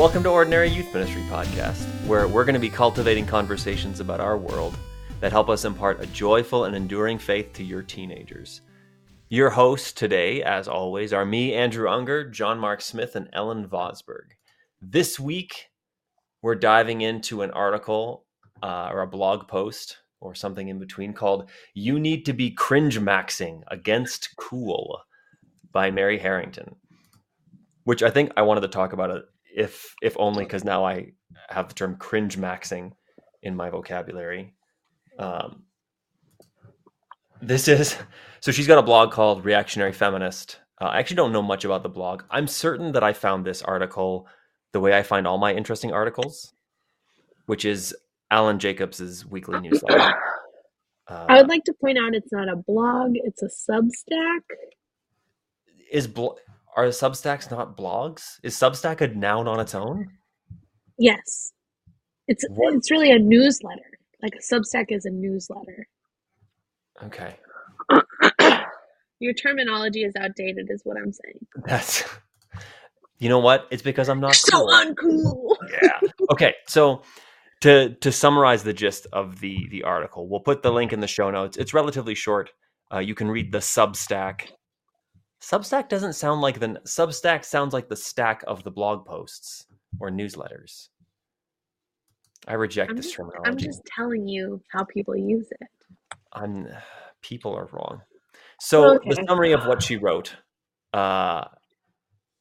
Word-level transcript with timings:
Welcome 0.00 0.22
to 0.22 0.30
Ordinary 0.30 0.70
Youth 0.70 0.94
Ministry 0.94 1.20
Podcast, 1.28 1.84
where 2.06 2.26
we're 2.26 2.46
going 2.46 2.54
to 2.54 2.58
be 2.58 2.70
cultivating 2.70 3.26
conversations 3.26 4.00
about 4.00 4.18
our 4.18 4.38
world 4.38 4.74
that 5.20 5.30
help 5.30 5.50
us 5.50 5.66
impart 5.66 6.02
a 6.02 6.06
joyful 6.06 6.64
and 6.64 6.74
enduring 6.74 7.18
faith 7.18 7.52
to 7.52 7.62
your 7.62 7.82
teenagers. 7.82 8.62
Your 9.28 9.50
hosts 9.50 9.92
today, 9.92 10.42
as 10.42 10.68
always, 10.68 11.12
are 11.12 11.26
me, 11.26 11.52
Andrew 11.52 11.86
Unger, 11.86 12.24
John 12.30 12.58
Mark 12.58 12.80
Smith, 12.80 13.14
and 13.14 13.28
Ellen 13.34 13.68
Vosberg. 13.68 14.30
This 14.80 15.20
week, 15.20 15.68
we're 16.40 16.54
diving 16.54 17.02
into 17.02 17.42
an 17.42 17.50
article 17.50 18.24
uh, 18.62 18.88
or 18.90 19.02
a 19.02 19.06
blog 19.06 19.48
post 19.48 19.98
or 20.22 20.34
something 20.34 20.68
in 20.68 20.78
between 20.78 21.12
called 21.12 21.50
You 21.74 22.00
Need 22.00 22.24
to 22.24 22.32
Be 22.32 22.54
Cringemaxxing 22.54 23.64
Against 23.68 24.34
Cool 24.38 25.02
by 25.72 25.90
Mary 25.90 26.16
Harrington, 26.16 26.76
which 27.84 28.02
I 28.02 28.08
think 28.08 28.32
I 28.38 28.40
wanted 28.40 28.62
to 28.62 28.68
talk 28.68 28.94
about 28.94 29.10
it 29.10 29.24
if 29.54 29.94
if 30.02 30.16
only 30.18 30.44
because 30.44 30.64
now 30.64 30.84
I 30.84 31.12
have 31.48 31.68
the 31.68 31.74
term 31.74 31.96
cringemaxxing 31.96 32.92
in 33.42 33.56
my 33.56 33.70
vocabulary. 33.70 34.54
Um, 35.18 35.64
this 37.40 37.68
is 37.68 37.96
so 38.40 38.52
she's 38.52 38.66
got 38.66 38.78
a 38.78 38.82
blog 38.82 39.12
called 39.12 39.44
Reactionary 39.44 39.92
Feminist. 39.92 40.58
Uh, 40.80 40.86
I 40.86 40.98
actually 40.98 41.16
don't 41.16 41.32
know 41.32 41.42
much 41.42 41.64
about 41.64 41.82
the 41.82 41.88
blog. 41.88 42.22
I'm 42.30 42.46
certain 42.46 42.92
that 42.92 43.04
I 43.04 43.12
found 43.12 43.44
this 43.44 43.62
article 43.62 44.26
the 44.72 44.80
way 44.80 44.96
I 44.96 45.02
find 45.02 45.26
all 45.26 45.38
my 45.38 45.52
interesting 45.52 45.92
articles, 45.92 46.54
which 47.46 47.64
is 47.64 47.94
Alan 48.30 48.58
Jacobs's 48.58 49.26
weekly 49.26 49.60
newsletter. 49.60 50.14
Uh, 51.08 51.26
I 51.28 51.36
would 51.36 51.48
like 51.48 51.64
to 51.64 51.74
point 51.74 51.98
out 51.98 52.14
it's 52.14 52.32
not 52.32 52.48
a 52.48 52.56
blog; 52.56 53.12
it's 53.14 53.42
a 53.42 53.48
Substack. 53.48 54.40
Is 55.90 56.06
bl- 56.06 56.38
are 56.76 56.86
Substacks 56.86 57.50
not 57.50 57.76
blogs? 57.76 58.38
Is 58.42 58.54
Substack 58.56 59.00
a 59.00 59.08
noun 59.08 59.48
on 59.48 59.60
its 59.60 59.74
own? 59.74 60.06
Yes, 60.98 61.52
it's 62.28 62.44
what? 62.48 62.74
it's 62.74 62.90
really 62.90 63.10
a 63.10 63.18
newsletter. 63.18 63.80
Like 64.22 64.34
a 64.34 64.54
Substack 64.54 64.86
is 64.90 65.04
a 65.04 65.10
newsletter. 65.10 65.88
Okay. 67.04 67.36
Your 69.20 69.32
terminology 69.34 70.02
is 70.04 70.14
outdated, 70.16 70.68
is 70.70 70.82
what 70.84 70.96
I'm 70.96 71.12
saying. 71.12 71.46
That's. 71.66 72.04
You 73.18 73.28
know 73.28 73.38
what? 73.38 73.66
It's 73.70 73.82
because 73.82 74.08
I'm 74.08 74.20
not 74.20 74.34
so 74.34 74.58
cool. 74.58 74.68
uncool. 74.68 75.56
Yeah. 75.82 76.08
Okay. 76.32 76.54
So 76.66 77.02
to 77.60 77.94
to 77.96 78.12
summarize 78.12 78.62
the 78.62 78.72
gist 78.72 79.06
of 79.12 79.40
the 79.40 79.68
the 79.70 79.82
article, 79.82 80.28
we'll 80.28 80.40
put 80.40 80.62
the 80.62 80.72
link 80.72 80.92
in 80.92 81.00
the 81.00 81.06
show 81.06 81.30
notes. 81.30 81.56
It's 81.56 81.74
relatively 81.74 82.14
short. 82.14 82.50
Uh, 82.92 82.98
you 82.98 83.14
can 83.14 83.30
read 83.30 83.52
the 83.52 83.58
Substack. 83.58 84.48
Substack 85.40 85.88
doesn't 85.88 86.12
sound 86.12 86.40
like 86.40 86.60
the 86.60 86.80
Substack 86.86 87.44
sounds 87.44 87.72
like 87.72 87.88
the 87.88 87.96
stack 87.96 88.44
of 88.46 88.62
the 88.62 88.70
blog 88.70 89.06
posts 89.06 89.66
or 89.98 90.10
newsletters. 90.10 90.88
I 92.46 92.54
reject 92.54 92.90
I'm 92.90 92.96
this 92.96 93.06
just, 93.06 93.16
terminology. 93.16 93.50
I'm 93.50 93.56
just 93.56 93.82
telling 93.96 94.28
you 94.28 94.62
how 94.68 94.84
people 94.84 95.16
use 95.16 95.48
it. 95.60 95.68
I'm 96.32 96.68
people 97.22 97.54
are 97.54 97.68
wrong. 97.72 98.02
So 98.60 98.96
okay. 98.96 99.10
the 99.10 99.24
summary 99.26 99.52
of 99.52 99.66
what 99.66 99.82
she 99.82 99.96
wrote. 99.96 100.36
Uh, 100.92 101.44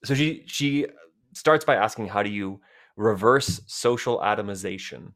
so 0.03 0.13
she 0.13 0.43
she 0.47 0.87
starts 1.33 1.63
by 1.63 1.75
asking 1.75 2.07
how 2.07 2.23
do 2.23 2.29
you 2.29 2.59
reverse 2.95 3.61
social 3.67 4.19
atomization 4.19 5.13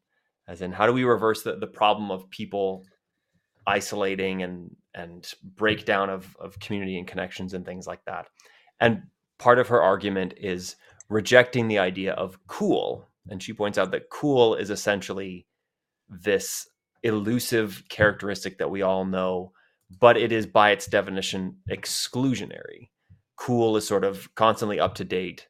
as 0.48 0.62
in 0.62 0.72
how 0.72 0.86
do 0.86 0.94
we 0.94 1.04
reverse 1.04 1.44
the, 1.44 1.56
the 1.56 1.68
problem 1.68 2.12
of 2.12 2.30
people 2.30 2.86
isolating 3.68 4.44
and 4.44 4.76
and 4.96 5.32
breakdown 5.56 6.10
of 6.10 6.36
of 6.40 6.60
community 6.60 6.98
and 6.98 7.08
connections 7.08 7.54
and 7.54 7.66
things 7.66 7.88
like 7.88 8.04
that. 8.06 8.28
And 8.80 9.04
part 9.40 9.60
of 9.60 9.68
her 9.68 9.82
argument 9.82 10.34
is 10.38 10.76
rejecting 11.10 11.68
the 11.68 11.80
idea 11.80 12.14
of 12.14 12.40
cool 12.48 13.08
and 13.30 13.42
she 13.42 13.54
points 13.54 13.78
out 13.78 13.92
that 13.92 14.10
cool 14.10 14.56
is 14.56 14.70
essentially 14.70 15.46
this 16.10 16.68
elusive 17.04 17.84
characteristic 17.90 18.58
that 18.58 18.70
we 18.70 18.82
all 18.82 19.06
know 19.06 19.52
but 20.00 20.18
it 20.18 20.32
is 20.32 20.48
by 20.48 20.72
its 20.72 20.88
definition 20.88 21.58
exclusionary. 21.70 22.90
Cool 23.36 23.78
is 23.78 23.88
sort 23.88 24.04
of 24.04 24.34
constantly 24.36 24.80
up 24.80 24.96
to 24.96 25.04
date 25.04 25.48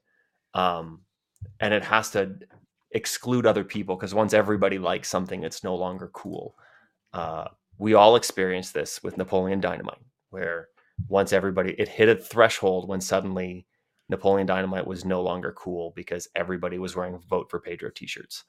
um, 0.53 1.01
and 1.59 1.73
it 1.73 1.83
has 1.83 2.09
to 2.11 2.35
exclude 2.91 3.45
other 3.45 3.63
people 3.63 3.95
because 3.95 4.13
once 4.13 4.33
everybody 4.33 4.79
likes 4.79 5.07
something 5.07 5.43
it's 5.43 5.63
no 5.63 5.75
longer 5.75 6.09
cool. 6.13 6.55
Uh, 7.13 7.45
we 7.77 7.93
all 7.93 8.15
experienced 8.15 8.73
this 8.73 9.01
with 9.03 9.17
napoleon 9.17 9.59
dynamite 9.59 10.01
where 10.29 10.69
once 11.07 11.33
everybody 11.33 11.73
it 11.73 11.87
hit 11.87 12.09
a 12.09 12.15
threshold 12.15 12.87
when 12.87 13.01
suddenly 13.01 13.65
napoleon 14.09 14.47
dynamite 14.47 14.85
was 14.85 15.05
no 15.05 15.21
longer 15.21 15.53
cool 15.57 15.91
because 15.95 16.27
everybody 16.35 16.77
was 16.77 16.95
wearing 16.95 17.17
vote 17.29 17.49
for 17.49 17.59
pedro 17.59 17.89
t-shirts 17.89 18.43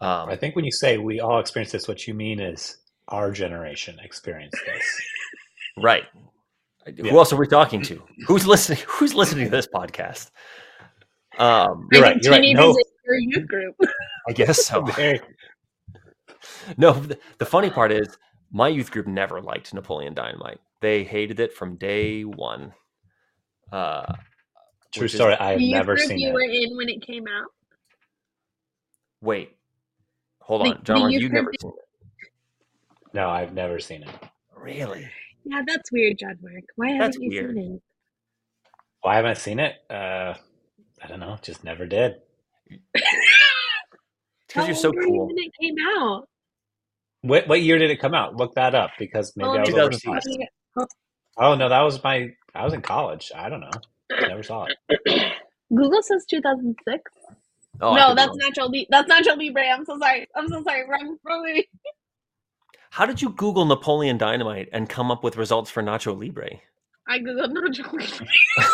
um, 0.00 0.28
i 0.28 0.36
think 0.36 0.56
when 0.56 0.64
you 0.64 0.72
say 0.72 0.98
we 0.98 1.20
all 1.20 1.40
experienced 1.40 1.72
this 1.72 1.88
what 1.88 2.06
you 2.06 2.14
mean 2.14 2.40
is 2.40 2.78
our 3.08 3.30
generation 3.30 3.98
experienced 4.02 4.60
this 4.66 5.02
right 5.78 6.04
yeah. 6.96 7.10
Who 7.10 7.18
else 7.18 7.32
are 7.32 7.36
we 7.36 7.46
talking 7.46 7.82
to? 7.82 8.02
Who's 8.26 8.46
listening? 8.46 8.78
Who's 8.86 9.14
listening 9.14 9.44
to 9.46 9.50
this 9.50 9.68
podcast? 9.74 10.30
Um, 11.38 11.88
you're 11.92 12.02
right. 12.02 12.16
You're 12.22 12.32
right. 12.32 12.54
No. 12.54 12.76
Your 13.04 13.18
youth 13.18 13.48
group. 13.48 13.76
I 14.28 14.32
guess 14.32 14.66
so. 14.66 14.86
no, 16.76 16.92
the, 16.92 17.18
the 17.38 17.46
funny 17.46 17.70
part 17.70 17.92
is 17.92 18.16
my 18.50 18.68
youth 18.68 18.90
group 18.90 19.06
never 19.06 19.40
liked 19.40 19.72
Napoleon 19.74 20.14
Dynamite. 20.14 20.60
They 20.80 21.04
hated 21.04 21.40
it 21.40 21.52
from 21.52 21.76
day 21.76 22.22
one. 22.22 22.72
Uh, 23.72 24.14
True 24.94 25.08
story. 25.08 25.34
Is, 25.34 25.38
I've 25.40 25.60
never 25.60 25.96
seen 25.96 26.18
you 26.18 26.30
it. 26.30 26.32
were 26.32 26.40
in 26.40 26.76
when 26.76 26.88
it 26.88 27.02
came 27.02 27.26
out. 27.26 27.50
Wait, 29.20 29.56
hold 30.40 30.66
on, 30.66 30.80
John. 30.84 31.10
You've 31.10 31.32
never 31.32 31.50
seen 31.60 31.70
it. 31.70 32.30
No, 33.12 33.28
I've 33.28 33.52
never 33.52 33.80
seen 33.80 34.02
it. 34.02 34.10
Really? 34.56 35.08
Yeah, 35.44 35.62
that's 35.66 35.90
weird, 35.90 36.18
John 36.18 36.38
Mark. 36.42 36.64
Why 36.76 36.88
haven't 36.88 37.00
that's 37.00 37.18
you 37.18 37.30
weird. 37.30 37.54
seen 37.54 37.74
it? 37.74 37.82
Why 39.00 39.16
haven't 39.16 39.30
I 39.30 39.34
seen 39.34 39.58
it? 39.60 39.74
Uh, 39.90 40.34
I 41.02 41.06
don't 41.08 41.20
know. 41.20 41.38
Just 41.42 41.64
never 41.64 41.86
did. 41.86 42.16
Because 44.48 44.66
you're 44.66 44.76
so 44.76 44.92
cool. 44.92 45.26
When 45.26 45.36
it 45.36 45.52
came 45.60 45.74
out. 45.98 46.26
What 47.22 47.48
what 47.48 47.62
year 47.62 47.78
did 47.78 47.90
it 47.90 48.00
come 48.00 48.14
out? 48.14 48.36
Look 48.36 48.54
that 48.54 48.74
up 48.74 48.90
because 48.98 49.32
maybe 49.36 49.48
um, 49.48 49.58
I 49.58 49.60
was 49.60 49.74
overseas. 49.74 50.26
Oh 51.36 51.54
no, 51.54 51.68
that 51.68 51.82
was 51.82 52.02
my. 52.02 52.30
I 52.54 52.64
was 52.64 52.74
in 52.74 52.82
college. 52.82 53.30
I 53.34 53.48
don't 53.48 53.60
know. 53.60 53.70
Never 54.10 54.42
saw 54.42 54.66
it. 54.66 54.76
Google 55.74 56.02
says 56.02 56.24
2006. 56.28 57.10
Oh, 57.80 57.94
no, 57.94 58.14
that's 58.14 58.36
Nacho. 58.36 58.68
Li- 58.70 58.88
that's 58.90 59.10
Nacho 59.12 59.36
Libre. 59.36 59.68
I'm 59.68 59.84
so 59.84 59.98
sorry. 59.98 60.26
I'm 60.34 60.48
so 60.48 60.62
sorry. 60.64 60.88
Wrong, 60.88 61.16
wrong 61.24 61.46
movie. 61.46 61.68
How 62.90 63.06
did 63.06 63.22
you 63.22 63.30
Google 63.30 63.66
Napoleon 63.66 64.18
Dynamite 64.18 64.68
and 64.72 64.88
come 64.88 65.10
up 65.10 65.22
with 65.22 65.36
results 65.36 65.70
for 65.70 65.82
Nacho 65.82 66.18
Libre? 66.18 66.48
I 67.06 67.18
googled 67.18 67.52
Nacho 67.52 67.92
Libre. 67.92 68.26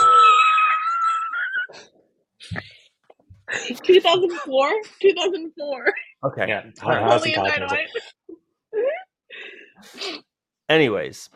2004? 3.84 4.70
2004. 5.00 5.94
Okay. 6.24 6.48
Yeah. 6.48 6.62
Napoleon 6.76 7.44
Dynamite. 7.44 7.88
Anyways. 10.68 11.30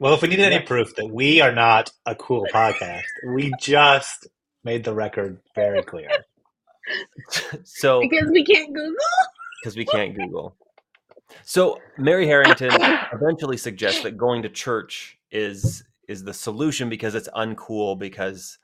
Well, 0.00 0.14
if 0.14 0.22
we 0.22 0.28
needed 0.28 0.52
any 0.52 0.64
proof 0.64 0.96
that 0.96 1.06
we 1.06 1.40
are 1.40 1.52
not 1.52 1.92
a 2.04 2.14
cool 2.14 2.46
podcast, 2.52 3.02
we 3.34 3.52
just 3.60 4.26
made 4.64 4.84
the 4.84 4.94
record 4.94 5.40
very 5.54 5.82
clear. 5.82 6.08
so 7.64 8.00
because 8.00 8.30
we 8.30 8.44
can't 8.44 8.74
Google. 8.74 8.94
Because 9.62 9.76
we 9.76 9.84
can't 9.84 10.14
Google. 10.16 10.56
So 11.44 11.78
Mary 11.96 12.26
Harrington 12.26 12.70
eventually 13.12 13.56
suggests 13.56 14.02
that 14.02 14.16
going 14.16 14.42
to 14.42 14.48
church 14.48 15.18
is 15.30 15.84
is 16.08 16.24
the 16.24 16.34
solution 16.34 16.88
because 16.88 17.14
it's 17.14 17.28
uncool 17.28 17.98
because 17.98 18.58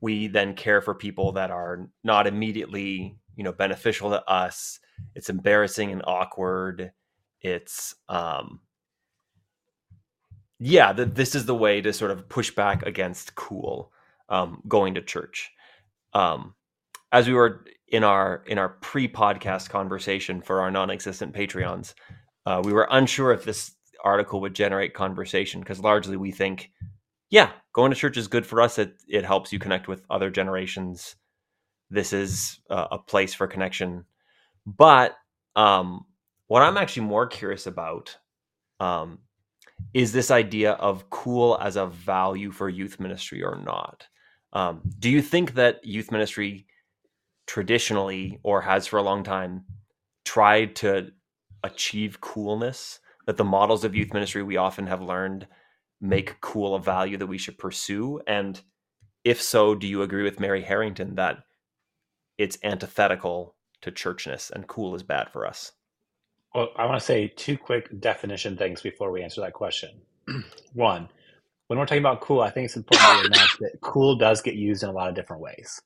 we 0.00 0.28
then 0.28 0.54
care 0.54 0.80
for 0.80 0.94
people 0.94 1.32
that 1.32 1.50
are 1.50 1.88
not 2.02 2.26
immediately 2.26 3.16
you 3.36 3.44
know 3.44 3.52
beneficial 3.52 4.10
to 4.10 4.24
us 4.24 4.80
it's 5.14 5.28
embarrassing 5.28 5.92
and 5.92 6.02
awkward 6.06 6.92
it's 7.44 7.94
um 8.08 8.60
yeah 10.58 10.92
the, 10.92 11.04
this 11.04 11.36
is 11.36 11.46
the 11.46 11.54
way 11.54 11.80
to 11.80 11.92
sort 11.92 12.10
of 12.10 12.28
push 12.28 12.50
back 12.50 12.82
against 12.84 13.34
cool 13.36 13.92
um 14.28 14.62
going 14.66 14.94
to 14.94 15.02
church. 15.02 15.52
Um 16.12 16.54
as 17.12 17.28
we 17.28 17.34
were 17.34 17.64
in 17.86 18.02
our 18.02 18.42
in 18.46 18.58
our 18.58 18.70
pre-podcast 18.70 19.68
conversation 19.68 20.40
for 20.40 20.60
our 20.60 20.70
non-existent 20.70 21.32
patreons 21.32 21.94
uh, 22.46 22.60
we 22.64 22.72
were 22.72 22.88
unsure 22.90 23.30
if 23.32 23.44
this 23.44 23.72
article 24.02 24.40
would 24.40 24.54
generate 24.54 24.94
conversation 24.94 25.60
because 25.60 25.80
largely 25.80 26.16
we 26.16 26.32
think 26.32 26.70
yeah 27.30 27.50
going 27.74 27.90
to 27.90 27.96
church 27.96 28.16
is 28.16 28.28
good 28.28 28.46
for 28.46 28.62
us. 28.62 28.78
It, 28.78 28.94
it 29.06 29.24
helps 29.26 29.52
you 29.52 29.58
connect 29.58 29.88
with 29.88 30.02
other 30.08 30.30
generations. 30.30 31.16
This 31.90 32.14
is 32.14 32.60
a, 32.70 32.86
a 32.92 32.98
place 32.98 33.34
for 33.34 33.46
connection. 33.46 34.06
But 34.64 35.16
um, 35.56 36.06
what 36.54 36.62
i'm 36.62 36.76
actually 36.76 37.02
more 37.02 37.26
curious 37.26 37.66
about 37.66 38.16
um, 38.78 39.18
is 39.92 40.12
this 40.12 40.30
idea 40.30 40.74
of 40.74 41.10
cool 41.10 41.58
as 41.60 41.74
a 41.74 41.86
value 41.86 42.52
for 42.52 42.68
youth 42.68 43.00
ministry 43.00 43.42
or 43.42 43.60
not. 43.64 44.06
Um, 44.52 44.82
do 45.00 45.10
you 45.10 45.20
think 45.20 45.54
that 45.54 45.84
youth 45.84 46.12
ministry 46.12 46.66
traditionally 47.48 48.38
or 48.44 48.60
has 48.60 48.86
for 48.86 48.98
a 48.98 49.02
long 49.02 49.24
time 49.24 49.64
tried 50.24 50.76
to 50.76 51.10
achieve 51.64 52.20
coolness 52.20 53.00
that 53.26 53.36
the 53.36 53.42
models 53.42 53.82
of 53.82 53.96
youth 53.96 54.12
ministry 54.14 54.44
we 54.44 54.56
often 54.56 54.86
have 54.86 55.02
learned 55.02 55.48
make 56.00 56.40
cool 56.40 56.76
a 56.76 56.80
value 56.80 57.16
that 57.16 57.26
we 57.26 57.38
should 57.38 57.58
pursue? 57.58 58.20
And 58.28 58.60
if 59.24 59.42
so 59.42 59.74
do 59.74 59.88
you 59.88 60.02
agree 60.02 60.22
with 60.22 60.38
mary 60.38 60.62
harrington 60.62 61.16
that 61.16 61.38
it's 62.38 62.58
antithetical 62.62 63.56
to 63.80 63.90
churchness 63.90 64.52
and 64.52 64.68
cool 64.68 64.94
is 64.94 65.02
bad 65.02 65.28
for 65.32 65.48
us 65.48 65.72
well 66.54 66.68
i 66.76 66.86
want 66.86 66.98
to 66.98 67.04
say 67.04 67.28
two 67.36 67.58
quick 67.58 68.00
definition 68.00 68.56
things 68.56 68.82
before 68.82 69.10
we 69.10 69.22
answer 69.22 69.40
that 69.40 69.52
question 69.52 69.90
one 70.72 71.08
when 71.68 71.78
we're 71.78 71.86
talking 71.86 72.02
about 72.02 72.20
cool 72.20 72.40
i 72.40 72.50
think 72.50 72.66
it's 72.66 72.76
important 72.76 73.20
to 73.20 73.26
announce 73.26 73.56
that 73.58 73.72
cool 73.80 74.16
does 74.16 74.42
get 74.42 74.54
used 74.54 74.82
in 74.82 74.88
a 74.88 74.92
lot 74.92 75.08
of 75.08 75.14
different 75.14 75.42
ways 75.42 75.80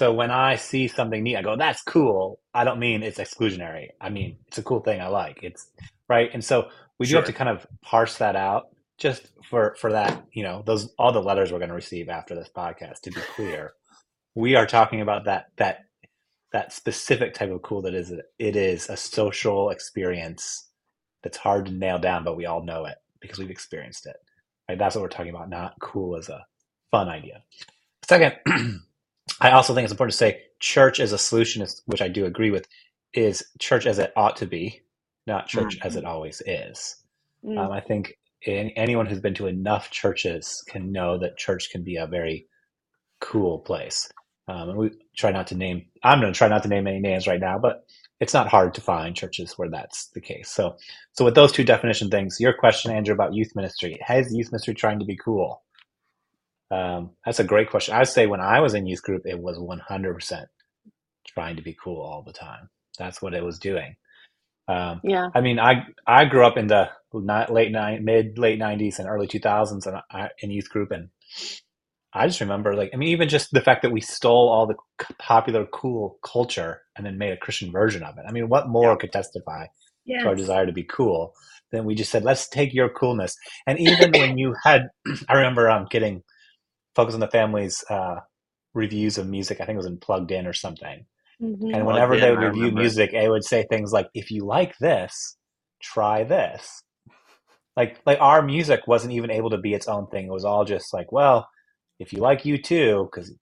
so 0.00 0.14
when 0.14 0.30
I 0.30 0.56
see 0.56 0.88
something 0.88 1.22
neat, 1.22 1.36
I 1.36 1.42
go, 1.42 1.56
that's 1.56 1.82
cool. 1.82 2.40
I 2.54 2.64
don't 2.64 2.78
mean 2.78 3.02
it's 3.02 3.18
exclusionary. 3.18 3.88
I 4.00 4.08
mean, 4.08 4.38
it's 4.48 4.56
a 4.56 4.62
cool 4.62 4.80
thing 4.80 4.98
I 4.98 5.08
like. 5.08 5.40
It's 5.42 5.68
right. 6.08 6.30
And 6.32 6.42
so 6.42 6.70
we 6.98 7.06
do 7.06 7.16
have 7.16 7.26
to 7.26 7.34
kind 7.34 7.50
of 7.50 7.66
parse 7.82 8.16
that 8.16 8.34
out 8.34 8.68
just 8.96 9.28
for, 9.44 9.76
for 9.78 9.92
that, 9.92 10.24
you 10.32 10.42
know, 10.42 10.62
those, 10.64 10.90
all 10.98 11.12
the 11.12 11.20
letters 11.20 11.52
we're 11.52 11.58
going 11.58 11.68
to 11.68 11.74
receive 11.74 12.08
after 12.08 12.34
this 12.34 12.48
podcast, 12.48 13.00
to 13.02 13.10
be 13.10 13.20
clear, 13.36 13.74
we 14.34 14.54
are 14.54 14.64
talking 14.64 15.02
about 15.02 15.26
that, 15.26 15.48
that, 15.56 15.84
that 16.52 16.72
specific 16.72 17.34
type 17.34 17.50
of 17.50 17.62
cool 17.62 17.82
that 17.82 17.94
is, 17.94 18.12
it 18.38 18.56
is 18.56 18.88
a 18.88 18.96
social 18.96 19.70
experience 19.70 20.68
that's 21.22 21.36
hard 21.36 21.66
to 21.66 21.72
nail 21.72 21.98
down, 21.98 22.24
but 22.24 22.36
we 22.36 22.46
all 22.46 22.64
know 22.64 22.86
it 22.86 22.96
because 23.20 23.38
we've 23.38 23.50
experienced 23.50 24.06
it. 24.06 24.16
Right. 24.68 24.78
That's 24.78 24.94
what 24.94 25.02
we're 25.02 25.08
talking 25.08 25.34
about. 25.34 25.50
Not 25.50 25.74
cool 25.80 26.16
as 26.16 26.28
a 26.28 26.44
fun 26.90 27.08
idea. 27.08 27.42
Second, 28.08 28.36
I 29.40 29.50
also 29.50 29.74
think 29.74 29.84
it's 29.84 29.92
important 29.92 30.12
to 30.12 30.18
say 30.18 30.42
church 30.58 31.00
as 31.00 31.12
a 31.12 31.18
solution, 31.18 31.66
which 31.86 32.02
I 32.02 32.08
do 32.08 32.24
agree 32.26 32.50
with, 32.50 32.66
is 33.12 33.44
church 33.58 33.86
as 33.86 33.98
it 33.98 34.12
ought 34.16 34.36
to 34.36 34.46
be, 34.46 34.82
not 35.26 35.46
church 35.46 35.78
mm. 35.78 35.86
as 35.86 35.96
it 35.96 36.04
always 36.04 36.42
is. 36.46 36.96
Mm. 37.44 37.58
Um, 37.58 37.72
I 37.72 37.80
think 37.80 38.16
anyone 38.46 39.06
who's 39.06 39.20
been 39.20 39.34
to 39.34 39.46
enough 39.46 39.90
churches 39.90 40.64
can 40.66 40.92
know 40.92 41.18
that 41.18 41.36
church 41.36 41.70
can 41.70 41.82
be 41.82 41.96
a 41.96 42.06
very 42.06 42.46
cool 43.20 43.58
place. 43.58 44.08
Um, 44.50 44.70
and 44.70 44.78
we 44.78 44.90
try 45.16 45.30
not 45.30 45.46
to 45.48 45.54
name. 45.54 45.86
I'm 46.02 46.20
going 46.20 46.32
to 46.32 46.36
try 46.36 46.48
not 46.48 46.64
to 46.64 46.68
name 46.68 46.88
any 46.88 46.98
names 46.98 47.28
right 47.28 47.40
now, 47.40 47.58
but 47.60 47.84
it's 48.18 48.34
not 48.34 48.48
hard 48.48 48.74
to 48.74 48.80
find 48.80 49.14
churches 49.14 49.52
where 49.56 49.70
that's 49.70 50.08
the 50.08 50.20
case. 50.20 50.50
So, 50.50 50.76
so 51.12 51.24
with 51.24 51.36
those 51.36 51.52
two 51.52 51.62
definition 51.62 52.10
things, 52.10 52.38
your 52.40 52.52
question, 52.52 52.90
Andrew, 52.90 53.14
about 53.14 53.32
youth 53.32 53.52
ministry, 53.54 53.96
has 54.02 54.34
youth 54.34 54.50
ministry 54.50 54.74
trying 54.74 54.98
to 54.98 55.04
be 55.04 55.16
cool? 55.16 55.62
Um, 56.72 57.10
that's 57.24 57.38
a 57.38 57.44
great 57.44 57.70
question. 57.70 57.94
I'd 57.94 58.08
say 58.08 58.26
when 58.26 58.40
I 58.40 58.60
was 58.60 58.74
in 58.74 58.86
youth 58.86 59.02
group, 59.04 59.22
it 59.24 59.38
was 59.38 59.56
100% 59.56 60.44
trying 61.28 61.56
to 61.56 61.62
be 61.62 61.76
cool 61.82 62.02
all 62.02 62.22
the 62.26 62.32
time. 62.32 62.70
That's 62.98 63.22
what 63.22 63.34
it 63.34 63.44
was 63.44 63.60
doing. 63.60 63.94
Um, 64.66 65.00
yeah. 65.04 65.28
I 65.34 65.40
mean, 65.40 65.58
I 65.60 65.86
I 66.06 66.26
grew 66.26 66.44
up 66.44 66.56
in 66.56 66.68
the 66.68 66.90
late 67.12 67.72
nine, 67.72 68.04
mid 68.04 68.38
late 68.38 68.60
'90s 68.60 69.00
and 69.00 69.08
early 69.08 69.26
2000s, 69.26 69.86
and 69.86 69.96
I, 70.12 70.28
in 70.40 70.50
youth 70.50 70.70
group, 70.70 70.92
and 70.92 71.08
I 72.12 72.26
just 72.26 72.40
remember, 72.40 72.74
like, 72.74 72.90
I 72.92 72.96
mean, 72.96 73.10
even 73.10 73.28
just 73.28 73.52
the 73.52 73.60
fact 73.60 73.82
that 73.82 73.92
we 73.92 74.00
stole 74.00 74.48
all 74.48 74.66
the 74.66 74.74
popular, 75.18 75.66
cool 75.66 76.18
culture 76.24 76.82
and 76.96 77.06
then 77.06 77.18
made 77.18 77.32
a 77.32 77.36
Christian 77.36 77.70
version 77.70 78.02
of 78.02 78.18
it. 78.18 78.24
I 78.28 78.32
mean, 78.32 78.48
what 78.48 78.68
more 78.68 78.90
yeah. 78.90 78.96
could 78.96 79.12
testify 79.12 79.66
yes. 80.04 80.22
to 80.22 80.28
our 80.28 80.34
desire 80.34 80.66
to 80.66 80.72
be 80.72 80.82
cool 80.82 81.34
than 81.70 81.84
we 81.84 81.94
just 81.94 82.10
said, 82.10 82.24
let's 82.24 82.48
take 82.48 82.74
your 82.74 82.88
coolness. 82.88 83.36
And 83.66 83.78
even 83.78 84.10
when 84.12 84.38
you 84.38 84.54
had, 84.64 84.88
I 85.28 85.34
remember 85.34 85.70
um, 85.70 85.86
getting 85.88 86.22
Focus 86.96 87.14
on 87.14 87.20
the 87.20 87.28
Family's 87.28 87.84
uh, 87.88 88.16
reviews 88.74 89.18
of 89.18 89.28
music. 89.28 89.60
I 89.60 89.64
think 89.64 89.74
it 89.74 89.78
was 89.78 89.86
in 89.86 89.98
Plugged 89.98 90.32
In 90.32 90.46
or 90.46 90.52
something. 90.52 91.06
Mm-hmm. 91.40 91.74
And 91.74 91.86
whenever 91.86 92.14
in, 92.14 92.20
they 92.20 92.30
would 92.30 92.40
review 92.40 92.72
music, 92.72 93.12
they 93.12 93.28
would 93.28 93.44
say 93.44 93.64
things 93.64 93.92
like, 93.92 94.08
"If 94.12 94.30
you 94.30 94.44
like 94.44 94.76
this, 94.78 95.36
try 95.80 96.24
this." 96.24 96.82
Like, 97.76 98.00
like 98.04 98.20
our 98.20 98.42
music 98.42 98.80
wasn't 98.86 99.14
even 99.14 99.30
able 99.30 99.50
to 99.50 99.58
be 99.58 99.72
its 99.72 99.88
own 99.88 100.08
thing. 100.08 100.26
It 100.26 100.32
was 100.32 100.44
all 100.44 100.64
just 100.64 100.92
like, 100.92 101.12
well, 101.12 101.48
if 102.00 102.12
you 102.12 102.18
like 102.18 102.42
U2, 102.42 103.04
because 103.04 103.32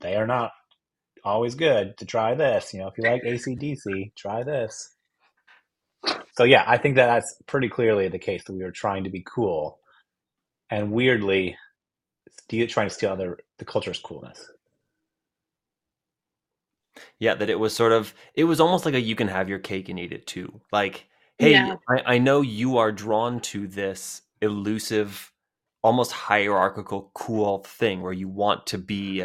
they 0.00 0.16
are 0.16 0.26
not 0.26 0.50
always 1.24 1.54
good, 1.54 1.96
to 1.98 2.04
try 2.04 2.34
this. 2.34 2.74
You 2.74 2.80
know, 2.80 2.88
if 2.88 2.98
you 2.98 3.04
like 3.04 3.22
ACDC, 3.22 4.14
try 4.16 4.42
this. 4.42 4.96
So 6.32 6.44
yeah, 6.44 6.64
I 6.66 6.76
think 6.76 6.96
that 6.96 7.06
that's 7.06 7.40
pretty 7.46 7.68
clearly 7.68 8.08
the 8.08 8.18
case 8.18 8.44
that 8.44 8.52
we 8.52 8.62
were 8.62 8.70
trying 8.70 9.04
to 9.04 9.10
be 9.10 9.24
cool, 9.26 9.78
and 10.70 10.92
weirdly, 10.92 11.56
steal, 12.42 12.66
trying 12.66 12.88
to 12.88 12.94
steal 12.94 13.10
other 13.10 13.38
the 13.58 13.64
culture's 13.64 13.98
coolness. 13.98 14.50
Yeah, 17.18 17.34
that 17.34 17.50
it 17.50 17.58
was 17.58 17.74
sort 17.74 17.92
of 17.92 18.14
it 18.34 18.44
was 18.44 18.60
almost 18.60 18.84
like 18.84 18.94
a 18.94 19.00
you 19.00 19.14
can 19.14 19.28
have 19.28 19.48
your 19.48 19.58
cake 19.58 19.88
and 19.88 19.98
eat 19.98 20.12
it 20.12 20.26
too. 20.26 20.60
Like, 20.72 21.06
hey, 21.38 21.52
yeah. 21.52 21.76
I, 21.88 22.14
I 22.14 22.18
know 22.18 22.40
you 22.40 22.78
are 22.78 22.92
drawn 22.92 23.40
to 23.40 23.66
this 23.66 24.22
elusive, 24.40 25.32
almost 25.82 26.12
hierarchical, 26.12 27.10
cool 27.14 27.64
thing 27.64 28.02
where 28.02 28.12
you 28.12 28.28
want 28.28 28.66
to 28.68 28.78
be 28.78 29.24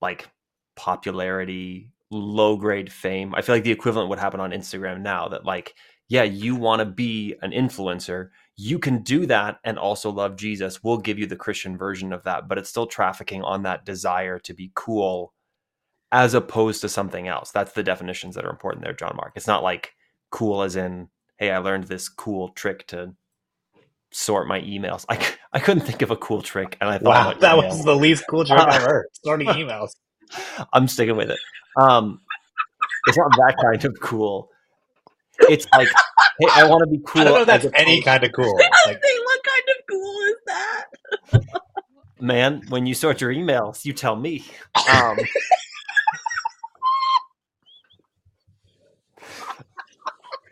like 0.00 0.28
popularity, 0.76 1.90
low 2.10 2.56
grade 2.56 2.92
fame. 2.92 3.34
I 3.34 3.42
feel 3.42 3.54
like 3.54 3.64
the 3.64 3.72
equivalent 3.72 4.08
would 4.10 4.18
happen 4.18 4.40
on 4.40 4.50
Instagram 4.50 5.00
now 5.00 5.28
that 5.28 5.44
like, 5.44 5.74
yeah, 6.08 6.24
you 6.24 6.54
want 6.54 6.80
to 6.80 6.86
be 6.86 7.34
an 7.42 7.52
influencer, 7.52 8.28
you 8.56 8.78
can 8.78 9.02
do 9.02 9.26
that 9.26 9.58
and 9.64 9.78
also 9.78 10.10
love 10.10 10.36
Jesus. 10.36 10.82
We'll 10.82 10.98
give 10.98 11.18
you 11.18 11.26
the 11.26 11.36
Christian 11.36 11.76
version 11.76 12.12
of 12.12 12.24
that, 12.24 12.48
but 12.48 12.58
it's 12.58 12.68
still 12.68 12.86
trafficking 12.86 13.42
on 13.42 13.62
that 13.62 13.84
desire 13.84 14.38
to 14.40 14.54
be 14.54 14.72
cool 14.74 15.32
as 16.12 16.34
opposed 16.34 16.82
to 16.82 16.88
something 16.88 17.28
else. 17.28 17.50
That's 17.50 17.72
the 17.72 17.82
definitions 17.82 18.34
that 18.34 18.44
are 18.44 18.50
important 18.50 18.84
there, 18.84 18.92
John 18.92 19.16
Mark. 19.16 19.32
It's 19.34 19.46
not 19.46 19.62
like 19.62 19.94
cool 20.30 20.62
as 20.62 20.76
in, 20.76 21.08
hey, 21.38 21.50
I 21.50 21.58
learned 21.58 21.84
this 21.84 22.08
cool 22.10 22.50
trick 22.50 22.86
to 22.88 23.14
sort 24.12 24.46
my 24.46 24.60
emails. 24.60 25.04
I, 25.08 25.18
I 25.52 25.58
couldn't 25.58 25.84
think 25.84 26.02
of 26.02 26.10
a 26.10 26.16
cool 26.16 26.42
trick, 26.42 26.76
and 26.80 26.88
I 26.88 26.98
thought 26.98 27.04
wow, 27.04 27.40
that 27.40 27.56
emails. 27.56 27.68
was 27.68 27.84
the 27.84 27.96
least 27.96 28.24
cool 28.28 28.44
trick 28.44 28.58
I've 28.58 28.82
heard. 28.82 29.06
Sorting 29.24 29.46
emails. 29.48 29.90
I'm 30.72 30.88
sticking 30.88 31.16
with 31.16 31.30
it. 31.30 31.38
Um, 31.76 32.20
it's 33.06 33.18
not 33.18 33.30
that 33.32 33.56
kind 33.60 33.84
of 33.84 33.98
cool. 34.00 34.48
It's 35.40 35.66
like 35.76 35.88
hey, 35.88 36.46
I 36.52 36.64
want 36.64 36.84
to 36.84 36.90
be 36.90 37.02
cool. 37.04 37.22
I 37.22 37.24
don't 37.24 37.34
know 37.34 37.44
that's 37.44 37.66
any 37.74 38.00
kind 38.02 38.22
of 38.22 38.32
cool. 38.36 38.56
Like, 38.86 39.02
what 39.02 39.40
kind 39.44 39.64
of 39.68 39.86
cool 39.90 40.20
is 40.20 40.36
that? 40.46 40.84
man, 42.20 42.62
when 42.68 42.86
you 42.86 42.94
sort 42.94 43.20
your 43.20 43.32
emails, 43.32 43.84
you 43.84 43.92
tell 43.92 44.16
me. 44.16 44.44
Um, 44.90 45.18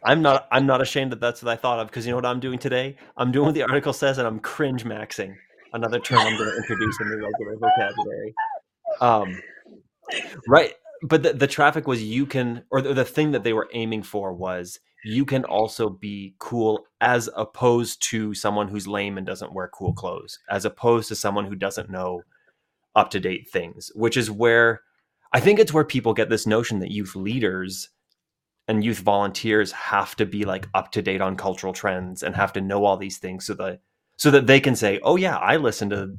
I'm 0.04 0.22
not. 0.22 0.48
I'm 0.50 0.66
not 0.66 0.80
ashamed 0.80 1.12
that 1.12 1.20
that's 1.20 1.42
what 1.42 1.52
I 1.52 1.56
thought 1.56 1.80
of 1.80 1.88
because 1.88 2.06
you 2.06 2.12
know 2.12 2.16
what 2.16 2.26
I'm 2.26 2.40
doing 2.40 2.58
today. 2.58 2.96
I'm 3.16 3.32
doing 3.32 3.46
what 3.46 3.54
the 3.54 3.62
article 3.62 3.92
says, 3.92 4.18
and 4.18 4.26
I'm 4.26 4.40
cringemaxxing. 4.40 5.34
Another 5.72 6.00
term 6.00 6.18
I'm 6.18 6.36
going 6.36 6.50
to 6.50 6.56
introduce 6.56 7.00
in 7.00 7.08
the 7.10 7.16
regular 7.16 7.56
vocabulary. 7.56 8.34
Um, 9.00 9.40
right, 10.48 10.72
but 11.02 11.22
the, 11.22 11.32
the 11.32 11.46
traffic 11.46 11.86
was 11.86 12.02
you 12.02 12.26
can, 12.26 12.64
or 12.70 12.82
the, 12.82 12.92
the 12.92 13.04
thing 13.04 13.30
that 13.32 13.44
they 13.44 13.52
were 13.52 13.68
aiming 13.72 14.02
for 14.02 14.32
was 14.32 14.80
you 15.04 15.24
can 15.24 15.44
also 15.44 15.88
be 15.88 16.34
cool 16.38 16.86
as 17.00 17.28
opposed 17.36 18.02
to 18.10 18.34
someone 18.34 18.68
who's 18.68 18.86
lame 18.86 19.16
and 19.16 19.26
doesn't 19.26 19.52
wear 19.52 19.68
cool 19.68 19.92
clothes, 19.92 20.38
as 20.50 20.64
opposed 20.64 21.08
to 21.08 21.14
someone 21.14 21.46
who 21.46 21.54
doesn't 21.54 21.90
know 21.90 22.22
up 22.94 23.10
to 23.10 23.20
date 23.20 23.48
things, 23.48 23.92
which 23.94 24.16
is 24.16 24.30
where 24.30 24.80
I 25.32 25.40
think 25.40 25.58
it's 25.58 25.72
where 25.72 25.84
people 25.84 26.12
get 26.12 26.28
this 26.28 26.46
notion 26.46 26.80
that 26.80 26.90
youth 26.90 27.14
leaders 27.14 27.88
and 28.70 28.84
youth 28.84 29.00
volunteers 29.00 29.72
have 29.72 30.14
to 30.14 30.24
be 30.24 30.44
like 30.44 30.68
up 30.74 30.92
to 30.92 31.02
date 31.02 31.20
on 31.20 31.36
cultural 31.36 31.72
trends 31.72 32.22
and 32.22 32.36
have 32.36 32.52
to 32.52 32.60
know 32.60 32.84
all 32.84 32.96
these 32.96 33.18
things 33.18 33.44
so 33.44 33.54
that 33.54 33.80
so 34.16 34.30
that 34.30 34.46
they 34.46 34.60
can 34.60 34.76
say, 34.76 35.00
"Oh 35.02 35.16
yeah, 35.16 35.36
I 35.36 35.56
listen 35.56 35.90
to, 35.90 36.16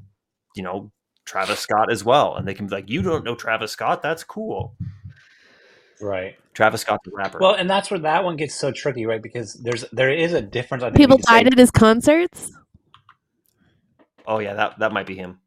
you 0.53 0.61
know, 0.61 0.91
Travis 1.23 1.59
Scott 1.61 1.89
as 1.89 2.03
well," 2.03 2.35
and 2.35 2.45
they 2.45 2.53
can 2.53 2.67
be 2.67 2.75
like, 2.75 2.89
"You 2.89 3.03
don't 3.03 3.23
know 3.23 3.35
Travis 3.35 3.71
Scott? 3.71 4.01
That's 4.01 4.25
cool." 4.25 4.75
Right. 6.01 6.35
Travis 6.53 6.81
Scott, 6.81 6.99
the 7.05 7.11
rapper. 7.13 7.39
Well, 7.39 7.53
and 7.53 7.69
that's 7.69 7.89
where 7.89 8.01
that 8.01 8.25
one 8.25 8.35
gets 8.35 8.55
so 8.55 8.73
tricky, 8.73 9.05
right? 9.05 9.21
Because 9.21 9.53
there's 9.53 9.85
there 9.93 10.11
is 10.11 10.33
a 10.33 10.41
difference. 10.41 10.83
I 10.83 10.87
think 10.87 10.97
People 10.97 11.19
died 11.19 11.47
at 11.47 11.57
his 11.57 11.71
concerts. 11.71 12.51
Oh 14.27 14.39
yeah, 14.39 14.55
that 14.55 14.79
that 14.79 14.91
might 14.91 15.05
be 15.07 15.15
him. 15.15 15.39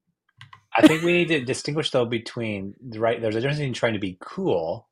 I 0.75 0.87
think 0.87 1.03
we 1.03 1.13
need 1.13 1.29
to 1.29 1.45
distinguish 1.45 1.91
though 1.91 2.07
between 2.07 2.77
right. 2.97 3.21
There's 3.21 3.37
a 3.37 3.41
difference 3.41 3.59
between 3.59 3.75
trying 3.75 3.93
to 3.93 3.99
be 3.99 4.17
cool 4.23 4.89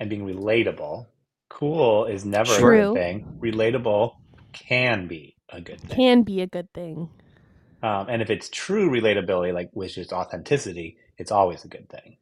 and 0.00 0.10
being 0.10 0.26
relatable. 0.26 1.06
Cool 1.48 2.06
is 2.06 2.24
never 2.24 2.52
True. 2.56 2.90
a 2.90 2.94
good 2.94 3.00
thing. 3.00 3.38
Relatable 3.40 4.14
can 4.52 5.06
be 5.06 5.36
a 5.48 5.60
good 5.60 5.80
thing. 5.80 5.96
Can 5.96 6.22
be 6.22 6.40
a 6.40 6.48
good 6.48 6.72
thing. 6.72 7.10
Um, 7.82 8.06
and 8.08 8.20
if 8.20 8.30
it's 8.30 8.48
true 8.48 8.90
relatability, 8.90 9.54
like 9.54 9.70
which 9.72 9.96
is 9.96 10.12
authenticity, 10.12 10.98
it's 11.16 11.30
always 11.30 11.64
a 11.64 11.68
good 11.68 11.88
thing 11.88 12.16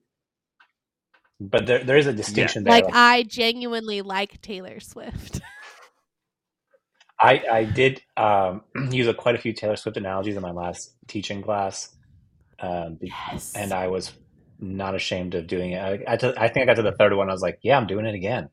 but 1.40 1.66
there 1.66 1.85
there 1.85 1.97
is 1.97 2.06
a 2.06 2.12
distinction 2.12 2.64
yeah. 2.64 2.73
there. 2.73 2.82
Like 2.82 2.94
I 2.94 3.23
genuinely 3.23 4.02
like 4.02 4.40
Taylor 4.40 4.80
Swift. 4.80 5.40
I 7.20 7.42
I 7.50 7.64
did 7.64 8.02
um, 8.16 8.62
use 8.90 9.06
a, 9.06 9.14
quite 9.14 9.35
a 9.35 9.38
few 9.38 9.52
Taylor 9.52 9.76
Swift 9.76 9.97
analogies 9.97 10.37
in 10.37 10.42
my 10.42 10.50
last 10.50 10.94
teaching 11.06 11.42
class, 11.42 11.94
um, 12.61 12.99
yes. 13.00 13.52
and 13.54 13.73
I 13.73 13.88
was 13.88 14.12
not 14.58 14.94
ashamed 14.94 15.34
of 15.34 15.46
doing 15.46 15.72
it. 15.72 15.78
I, 15.80 16.14
I, 16.14 16.16
t- 16.16 16.34
I 16.36 16.48
think 16.48 16.64
I 16.64 16.66
got 16.66 16.76
to 16.76 16.82
the 16.82 16.96
third 16.96 17.14
one. 17.14 17.28
I 17.28 17.32
was 17.32 17.42
like, 17.42 17.58
yeah, 17.62 17.76
I'm 17.78 17.86
doing 17.86 18.06
it 18.06 18.14
again. 18.14 18.48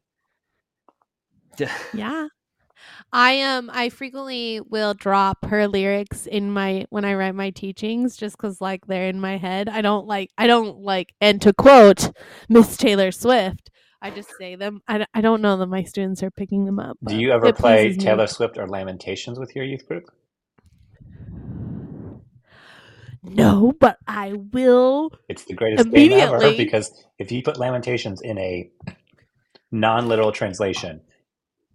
yeah. 1.94 2.28
I 3.14 3.42
um 3.42 3.72
I 3.74 3.90
frequently 3.90 4.62
will 4.62 4.94
drop 4.94 5.46
her 5.46 5.68
lyrics 5.68 6.26
in 6.26 6.52
my 6.52 6.86
when 6.90 7.06
I 7.06 7.14
write 7.16 7.36
my 7.36 7.50
teachings 7.50 8.18
just 8.18 8.38
cuz 8.38 8.62
like 8.62 8.86
they're 8.88 9.08
in 9.08 9.20
my 9.22 9.38
head. 9.38 9.70
I 9.70 9.82
don't 9.82 10.06
like 10.08 10.32
I 10.38 10.48
don't 10.48 10.80
like 10.80 11.14
and 11.22 11.42
to 11.42 11.54
quote 11.54 12.12
Miss 12.50 12.78
Taylor 12.78 13.12
Swift, 13.12 13.70
I 14.02 14.12
just 14.12 14.38
say 14.38 14.56
them. 14.56 14.82
I, 14.88 15.06
I 15.16 15.22
don't 15.22 15.42
know 15.42 15.58
that 15.58 15.68
my 15.68 15.84
students 15.84 16.22
are 16.24 16.32
picking 16.32 16.66
them 16.66 16.80
up. 16.80 16.98
Do 17.04 17.16
you 17.16 17.32
ever 17.32 17.52
play 17.52 17.96
Taylor 17.96 18.28
me. 18.28 18.28
Swift 18.28 18.58
or 18.58 18.68
Lamentations 18.68 19.40
with 19.40 19.56
your 19.56 19.66
youth 19.66 19.88
group? 19.88 20.06
No, 23.28 23.74
but 23.80 23.98
I 24.08 24.34
will. 24.34 25.12
It's 25.30 25.46
the 25.46 25.54
greatest 25.54 25.92
game 25.92 26.14
ever 26.14 26.56
because 26.56 26.92
if 27.20 27.32
you 27.32 27.44
put 27.44 27.58
Lamentations 27.58 28.22
in 28.22 28.38
a 28.38 28.70
non-literal 29.72 30.32
translation, 30.32 31.02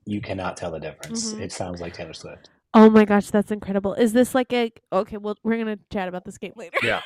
you 0.06 0.20
cannot 0.20 0.56
tell 0.56 0.70
the 0.70 0.80
difference. 0.80 1.32
Mm-hmm. 1.32 1.42
It 1.42 1.52
sounds 1.52 1.80
like 1.80 1.94
Taylor 1.94 2.12
Swift. 2.12 2.50
Oh 2.72 2.88
my 2.88 3.04
gosh, 3.04 3.30
that's 3.30 3.50
incredible! 3.50 3.94
Is 3.94 4.12
this 4.12 4.34
like 4.34 4.52
a 4.52 4.72
okay? 4.92 5.16
Well, 5.16 5.36
we're 5.42 5.58
gonna 5.58 5.78
chat 5.92 6.08
about 6.08 6.24
this 6.24 6.38
game 6.38 6.52
later. 6.56 6.78
Yeah, 6.82 7.00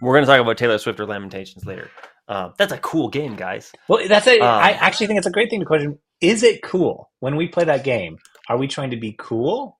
we're 0.00 0.14
gonna 0.14 0.26
talk 0.26 0.40
about 0.40 0.56
Taylor 0.56 0.78
Swift 0.78 1.00
or 1.00 1.06
Lamentations 1.06 1.66
later. 1.66 1.90
Uh, 2.28 2.50
that's 2.56 2.72
a 2.72 2.78
cool 2.78 3.08
game, 3.08 3.34
guys. 3.34 3.72
Well, 3.88 4.06
that's 4.06 4.26
it. 4.26 4.40
Um, 4.40 4.62
I 4.62 4.72
actually 4.72 5.08
think 5.08 5.18
it's 5.18 5.26
a 5.26 5.32
great 5.32 5.50
thing 5.50 5.60
to 5.60 5.66
question. 5.66 5.98
Is 6.20 6.42
it 6.42 6.62
cool 6.62 7.10
when 7.20 7.36
we 7.36 7.48
play 7.48 7.64
that 7.64 7.84
game? 7.84 8.18
Are 8.48 8.56
we 8.58 8.68
trying 8.68 8.90
to 8.90 8.96
be 8.96 9.14
cool? 9.18 9.78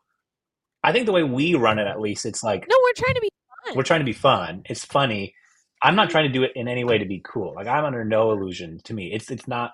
I 0.83 0.93
think 0.93 1.07
the 1.07 1.13
way 1.13 1.23
we 1.23 1.55
run 1.55 1.79
it, 1.79 1.87
at 1.87 2.01
least, 2.01 2.27
it's 2.27 2.43
like 2.43 2.67
no, 2.69 2.77
we're 2.83 2.93
trying 3.05 3.15
to 3.15 3.21
be 3.21 3.31
fun. 3.69 3.77
We're 3.77 3.83
trying 3.85 4.01
to 4.01 4.07
be 4.07 4.13
fun. 4.13 4.63
It's 4.67 4.85
funny. 4.85 5.35
I'm 5.83 5.97
not 5.97 6.11
trying 6.11 6.25
to 6.25 6.33
do 6.33 6.43
it 6.43 6.53
in 6.55 6.69
any 6.69 6.85
way 6.85 6.99
to 6.99 7.05
be 7.05 7.23
cool. 7.25 7.55
Like 7.55 7.67
I'm 7.67 7.85
under 7.85 8.05
no 8.05 8.33
illusion. 8.33 8.81
To 8.85 8.95
me, 8.95 9.13
it's 9.13 9.31
it's 9.31 9.49
not 9.49 9.73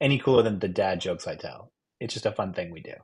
any 0.00 0.18
cooler 0.18 0.42
than 0.42 0.58
the 0.58 0.68
dad 0.68 1.00
jokes 1.00 1.26
I 1.26 1.36
tell. 1.36 1.72
It's 2.00 2.14
just 2.14 2.26
a 2.26 2.32
fun 2.32 2.52
thing 2.52 2.72
we 2.72 2.80
do. 2.80 2.94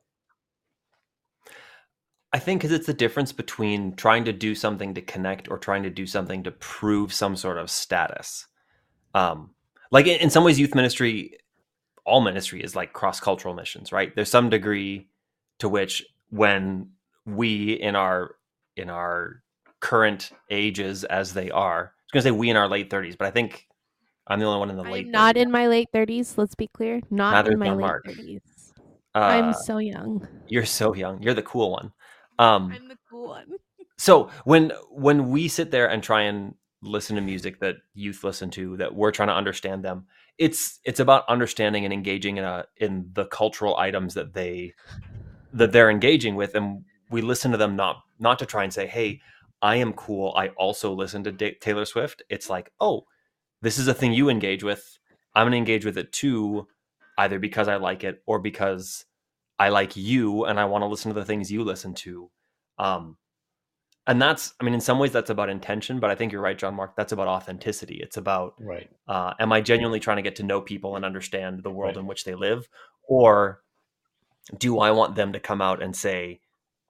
I 2.32 2.38
think 2.38 2.60
because 2.60 2.72
it's 2.72 2.86
the 2.86 2.94
difference 2.94 3.32
between 3.32 3.96
trying 3.96 4.24
to 4.24 4.32
do 4.32 4.54
something 4.54 4.94
to 4.94 5.02
connect 5.02 5.50
or 5.50 5.58
trying 5.58 5.82
to 5.84 5.90
do 5.90 6.06
something 6.06 6.42
to 6.44 6.50
prove 6.50 7.12
some 7.12 7.36
sort 7.36 7.58
of 7.58 7.70
status. 7.70 8.46
Um, 9.14 9.54
like 9.90 10.06
in, 10.06 10.20
in 10.20 10.30
some 10.30 10.44
ways, 10.44 10.60
youth 10.60 10.74
ministry, 10.74 11.38
all 12.04 12.20
ministry 12.20 12.62
is 12.62 12.76
like 12.76 12.92
cross 12.92 13.18
cultural 13.18 13.54
missions, 13.54 13.92
right? 13.92 14.14
There's 14.14 14.30
some 14.30 14.50
degree 14.50 15.08
to 15.58 15.68
which 15.68 16.04
when 16.30 16.90
we 17.24 17.72
in 17.72 17.96
our 17.96 18.34
in 18.76 18.90
our 18.90 19.42
current 19.80 20.30
ages 20.50 21.04
as 21.04 21.34
they 21.34 21.50
are. 21.50 21.78
I 21.78 21.82
was 21.82 22.12
going 22.12 22.22
to 22.22 22.26
say 22.28 22.30
we 22.30 22.50
in 22.50 22.56
our 22.56 22.68
late 22.68 22.90
30s, 22.90 23.16
but 23.18 23.26
I 23.26 23.30
think 23.30 23.66
I'm 24.26 24.40
the 24.40 24.46
only 24.46 24.58
one 24.58 24.70
in 24.70 24.76
the 24.76 24.84
I'm 24.84 24.90
late. 24.90 25.08
Not 25.08 25.36
30s. 25.36 25.42
in 25.42 25.50
my 25.50 25.66
late 25.66 25.88
30s. 25.94 26.36
Let's 26.36 26.54
be 26.54 26.68
clear. 26.68 27.00
Not 27.10 27.32
Neither 27.32 27.52
in 27.52 27.58
my 27.58 27.72
late 27.72 28.16
30s. 28.16 28.40
Uh, 29.14 29.18
I'm 29.18 29.52
so 29.52 29.78
young. 29.78 30.26
You're 30.48 30.66
so 30.66 30.94
young. 30.94 31.22
You're 31.22 31.34
the 31.34 31.42
cool 31.42 31.72
one. 31.72 31.92
Um, 32.38 32.72
I'm 32.72 32.88
the 32.88 32.98
cool 33.10 33.28
one. 33.28 33.46
so 33.96 34.30
when 34.44 34.70
when 34.90 35.30
we 35.30 35.48
sit 35.48 35.70
there 35.70 35.88
and 35.90 36.02
try 36.02 36.22
and 36.22 36.54
listen 36.82 37.16
to 37.16 37.22
music 37.22 37.58
that 37.58 37.76
youth 37.94 38.22
listen 38.22 38.50
to, 38.50 38.76
that 38.76 38.94
we're 38.94 39.10
trying 39.10 39.28
to 39.28 39.34
understand 39.34 39.84
them, 39.84 40.06
it's 40.36 40.78
it's 40.84 41.00
about 41.00 41.24
understanding 41.28 41.84
and 41.84 41.92
engaging 41.92 42.36
in 42.36 42.44
a 42.44 42.66
in 42.76 43.10
the 43.14 43.24
cultural 43.26 43.76
items 43.76 44.14
that 44.14 44.34
they 44.34 44.74
that 45.52 45.72
they're 45.72 45.90
engaging 45.90 46.36
with, 46.36 46.54
and 46.54 46.84
we 47.10 47.22
listen 47.22 47.50
to 47.50 47.56
them 47.56 47.74
not 47.74 48.02
not 48.20 48.38
to 48.38 48.46
try 48.46 48.62
and 48.62 48.72
say, 48.72 48.86
hey 48.86 49.20
I 49.60 49.76
am 49.76 49.92
cool. 49.92 50.32
I 50.36 50.48
also 50.48 50.92
listen 50.92 51.24
to 51.24 51.52
Taylor 51.54 51.84
Swift. 51.84 52.22
It's 52.28 52.48
like, 52.48 52.72
oh, 52.80 53.04
this 53.60 53.78
is 53.78 53.88
a 53.88 53.94
thing 53.94 54.12
you 54.12 54.28
engage 54.28 54.62
with. 54.62 54.98
I'm 55.34 55.44
going 55.44 55.52
to 55.52 55.58
engage 55.58 55.84
with 55.84 55.98
it 55.98 56.12
too, 56.12 56.68
either 57.16 57.38
because 57.38 57.68
I 57.68 57.76
like 57.76 58.04
it 58.04 58.22
or 58.26 58.38
because 58.38 59.04
I 59.58 59.70
like 59.70 59.96
you 59.96 60.44
and 60.44 60.60
I 60.60 60.66
want 60.66 60.82
to 60.82 60.86
listen 60.86 61.12
to 61.12 61.18
the 61.18 61.26
things 61.26 61.50
you 61.50 61.64
listen 61.64 61.94
to. 61.94 62.30
Um, 62.78 63.16
and 64.06 64.22
that's, 64.22 64.54
I 64.60 64.64
mean, 64.64 64.74
in 64.74 64.80
some 64.80 64.98
ways 64.98 65.12
that's 65.12 65.30
about 65.30 65.50
intention, 65.50 66.00
but 66.00 66.10
I 66.10 66.14
think 66.14 66.32
you're 66.32 66.40
right, 66.40 66.56
John 66.56 66.74
Mark. 66.74 66.96
That's 66.96 67.12
about 67.12 67.28
authenticity. 67.28 67.98
It's 68.00 68.16
about, 68.16 68.54
right. 68.60 68.88
Uh, 69.06 69.34
am 69.38 69.52
I 69.52 69.60
genuinely 69.60 70.00
trying 70.00 70.16
to 70.16 70.22
get 70.22 70.36
to 70.36 70.44
know 70.44 70.60
people 70.60 70.96
and 70.96 71.04
understand 71.04 71.62
the 71.62 71.70
world 71.70 71.96
right. 71.96 72.00
in 72.00 72.06
which 72.06 72.24
they 72.24 72.34
live? 72.34 72.68
Or 73.08 73.60
do 74.56 74.78
I 74.78 74.92
want 74.92 75.14
them 75.14 75.32
to 75.34 75.40
come 75.40 75.60
out 75.60 75.82
and 75.82 75.94
say, 75.94 76.40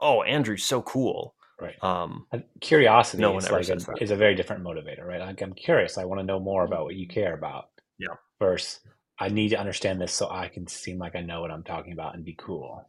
oh, 0.00 0.22
Andrew's 0.22 0.64
so 0.64 0.80
cool? 0.82 1.34
Right. 1.60 1.82
Um, 1.82 2.26
curiosity 2.60 3.20
no 3.20 3.36
is 3.36 3.50
like 3.50 3.68
a, 3.68 3.78
is 4.00 4.12
a 4.12 4.16
very 4.16 4.36
different 4.36 4.62
motivator, 4.62 5.04
right? 5.04 5.20
Like 5.20 5.42
I'm 5.42 5.54
curious. 5.54 5.98
I 5.98 6.04
want 6.04 6.20
to 6.20 6.26
know 6.26 6.38
more 6.38 6.64
about 6.64 6.84
what 6.84 6.94
you 6.94 7.08
care 7.08 7.34
about. 7.34 7.70
Yeah. 7.98 8.14
Versus, 8.38 8.80
I 9.18 9.28
need 9.28 9.48
to 9.48 9.58
understand 9.58 10.00
this 10.00 10.12
so 10.12 10.30
I 10.30 10.46
can 10.46 10.68
seem 10.68 10.98
like 10.98 11.16
I 11.16 11.20
know 11.20 11.40
what 11.40 11.50
I'm 11.50 11.64
talking 11.64 11.92
about 11.92 12.14
and 12.14 12.24
be 12.24 12.36
cool. 12.38 12.86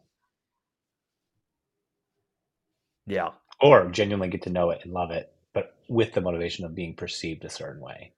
Yeah. 3.08 3.30
Or 3.60 3.90
genuinely 3.90 4.30
get 4.30 4.44
to 4.44 4.52
know 4.52 4.70
it 4.70 4.82
and 4.84 4.94
love 4.94 5.10
it, 5.10 5.34
but 5.54 5.76
with 5.88 6.14
the 6.14 6.22
motivation 6.22 6.64
of 6.64 6.76
being 6.76 6.96
perceived 6.96 7.44
a 7.46 7.50
certain 7.50 7.82
way. 7.82 8.14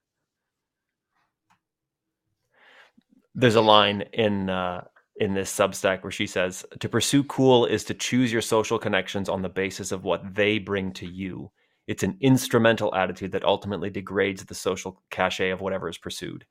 There's 3.34 3.56
a 3.56 3.62
line 3.62 4.02
in 4.12 4.50
uh, 4.50 4.84
in 5.22 5.36
this 5.36 5.56
Substack 5.56 6.02
where 6.02 6.12
she 6.12 6.26
says 6.26 6.66
to 6.80 6.90
pursue 6.90 7.24
cool 7.26 7.68
is 7.68 7.84
to 7.84 7.94
choose 7.94 8.34
your 8.34 8.42
social 8.42 8.80
connections 8.80 9.30
on 9.30 9.44
the 9.44 9.50
basis 9.50 9.92
of 9.92 10.04
what 10.04 10.34
they 10.34 10.58
bring 10.58 10.92
to 10.94 11.06
you. 11.06 11.52
It's 11.86 12.02
an 12.02 12.18
instrumental 12.22 12.94
attitude 12.96 13.32
that 13.34 13.46
ultimately 13.46 13.92
degrades 13.92 14.44
the 14.44 14.56
social 14.56 15.00
cachet 15.12 15.52
of 15.52 15.62
whatever 15.62 15.88
is 15.88 16.00
pursued. 16.00 16.44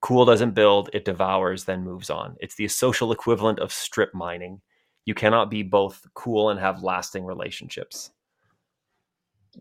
Cool 0.00 0.24
doesn't 0.24 0.54
build, 0.54 0.88
it 0.94 1.04
devours, 1.04 1.64
then 1.64 1.84
moves 1.84 2.08
on. 2.08 2.36
It's 2.40 2.54
the 2.54 2.68
social 2.68 3.12
equivalent 3.12 3.58
of 3.58 3.70
strip 3.70 4.14
mining. 4.14 4.62
You 5.04 5.12
cannot 5.12 5.50
be 5.50 5.62
both 5.62 6.06
cool 6.14 6.48
and 6.48 6.58
have 6.58 6.82
lasting 6.82 7.24
relationships. 7.24 8.12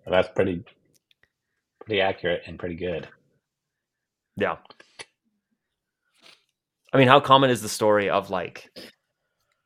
That's 0.08 0.30
pretty 0.34 0.64
pretty 1.86 2.00
accurate 2.00 2.44
and 2.46 2.58
pretty 2.58 2.76
good. 2.76 3.06
Yeah. 4.38 4.56
I 6.96 6.98
mean, 6.98 7.10
how 7.10 7.20
common 7.20 7.50
is 7.50 7.62
the 7.62 7.68
story 7.68 8.10
of 8.10 8.30
like 8.30 8.72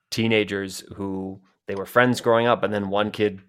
teenagers 0.10 0.84
who 0.96 1.40
they 1.68 1.76
were 1.76 1.86
friends 1.86 2.22
growing 2.22 2.48
up 2.48 2.64
and 2.64 2.74
then 2.74 2.90
one 2.90 3.12
kid 3.12 3.40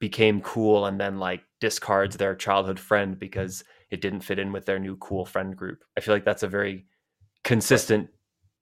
became 0.00 0.40
cool 0.40 0.86
and 0.86 1.00
then 1.00 1.20
like 1.20 1.42
discards 1.60 2.16
their 2.16 2.34
childhood 2.34 2.80
friend 2.80 3.16
because 3.16 3.62
it 3.92 4.00
didn't 4.00 4.22
fit 4.22 4.40
in 4.40 4.50
with 4.50 4.66
their 4.66 4.80
new 4.80 4.96
cool 4.96 5.24
friend 5.24 5.56
group. 5.56 5.84
I 5.96 6.00
feel 6.00 6.12
like 6.12 6.24
that's 6.24 6.42
a 6.42 6.48
very 6.48 6.86
consistent 7.44 8.08